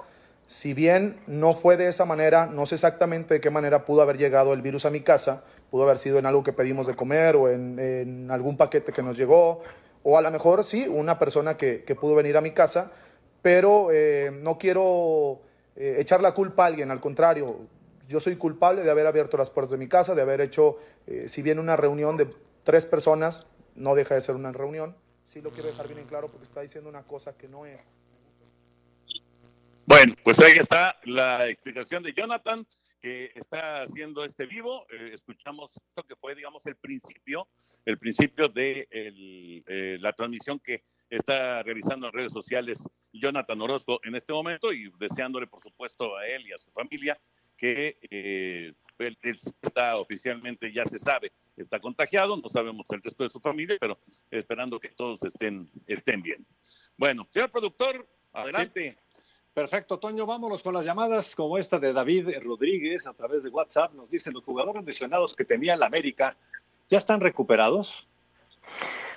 [0.47, 4.17] Si bien no fue de esa manera, no sé exactamente de qué manera pudo haber
[4.17, 7.35] llegado el virus a mi casa, pudo haber sido en algo que pedimos de comer
[7.35, 9.61] o en, algún paquete que nos llegó,
[10.03, 12.91] o a lo mejor sí, una persona que, pudo venir a mi casa,
[13.41, 15.41] pero eh, no quiero
[15.75, 17.67] eh, echar la culpa a alguien, al contrario,
[18.07, 21.27] yo soy culpable de haber abierto las puertas de mi casa, de haber hecho, eh,
[21.27, 22.27] si bien una reunión de
[22.63, 23.45] tres personas,
[23.75, 24.95] no deja de ser una reunión.
[25.23, 27.91] Sí lo quiero dejar bien en claro porque está diciendo una cosa que no es.
[29.85, 32.65] Bueno, pues ahí está la explicación de Jonathan.
[32.99, 34.87] que está haciendo este vivo.
[34.89, 37.47] Eh, escuchamos esto que fue, digamos, el principio,
[37.85, 42.83] el principio de eh, la transmisión que está realizando en redes sociales
[43.13, 47.17] Jonathan Orozco en este momento y deseándole, por supuesto, a él y a su familia
[47.57, 53.23] que eh, él, él está oficialmente, ya se sabe, está contagiado, no sabemos el resto
[53.23, 53.97] de su familia, pero
[54.31, 56.45] esperando que todos estén, estén bien.
[56.97, 58.97] Bueno, señor productor, adelante.
[59.53, 60.27] Perfecto, Toño.
[60.27, 63.91] Vámonos con las llamadas como esta de David Rodríguez a través de WhatsApp.
[63.93, 66.37] Nos dicen los jugadores lesionados que tenía la América,
[66.89, 68.07] ¿ya están recuperados?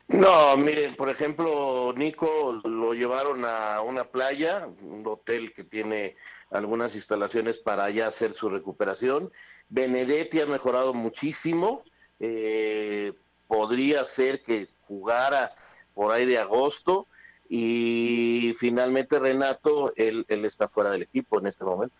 [0.09, 6.17] No, miren, por ejemplo, Nico lo llevaron a una playa, un hotel que tiene
[6.51, 9.31] algunas instalaciones para allá hacer su recuperación.
[9.69, 11.85] Benedetti ha mejorado muchísimo.
[12.19, 13.13] Eh,
[13.47, 15.53] podría ser que jugara
[15.95, 17.07] por ahí de agosto
[17.49, 21.97] y finalmente Renato, él, él está fuera del equipo en este momento.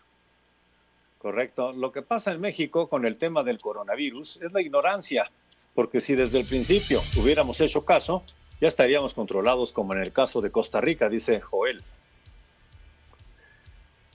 [1.17, 1.71] Correcto.
[1.73, 5.29] Lo que pasa en México con el tema del coronavirus es la ignorancia,
[5.75, 8.23] porque si desde el principio hubiéramos hecho caso,
[8.59, 11.83] ya estaríamos controlados como en el caso de Costa Rica, dice Joel.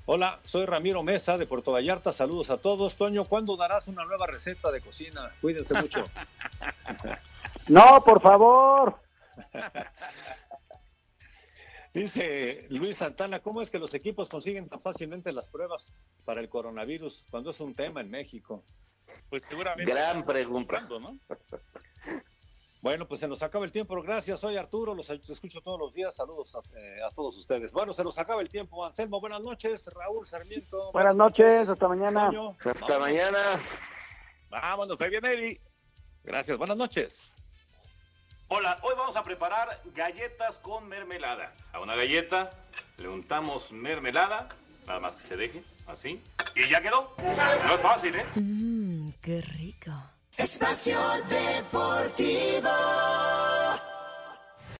[0.08, 2.12] Hola, soy Ramiro Mesa de Puerto Vallarta.
[2.12, 2.94] Saludos a todos.
[2.94, 5.32] Toño, ¿cuándo darás una nueva receta de cocina?
[5.40, 6.04] Cuídense mucho.
[7.68, 9.00] No, por favor.
[11.92, 15.92] Dice Luis Santana, ¿cómo es que los equipos consiguen tan fácilmente las pruebas
[16.24, 18.64] para el coronavirus cuando es un tema en México?
[19.28, 19.90] Pues seguramente.
[19.90, 20.86] Gran pregunta.
[20.88, 21.18] ¿no?
[22.86, 24.00] Bueno, pues se nos acaba el tiempo.
[24.00, 26.14] Gracias, soy Arturo, los escucho todos los días.
[26.14, 27.72] Saludos a, eh, a todos ustedes.
[27.72, 28.86] Bueno, se nos acaba el tiempo.
[28.86, 29.90] Anselmo, buenas noches.
[29.92, 30.92] Raúl Sarmiento.
[30.92, 32.30] Buenas noches, hasta mañana.
[32.64, 33.38] Hasta mañana.
[34.50, 35.60] Vámonos, ahí viene Eddie.
[36.22, 37.32] Gracias, buenas noches.
[38.46, 41.54] Hola, hoy vamos a preparar galletas con mermelada.
[41.72, 42.52] A una galleta
[42.98, 44.46] le untamos mermelada,
[44.86, 46.22] nada más que se deje, así.
[46.54, 47.12] Y ya quedó.
[47.66, 48.26] No es fácil, ¿eh?
[48.36, 49.90] Mmm, qué rico.
[50.38, 50.98] Espacio
[51.30, 52.68] Deportivo.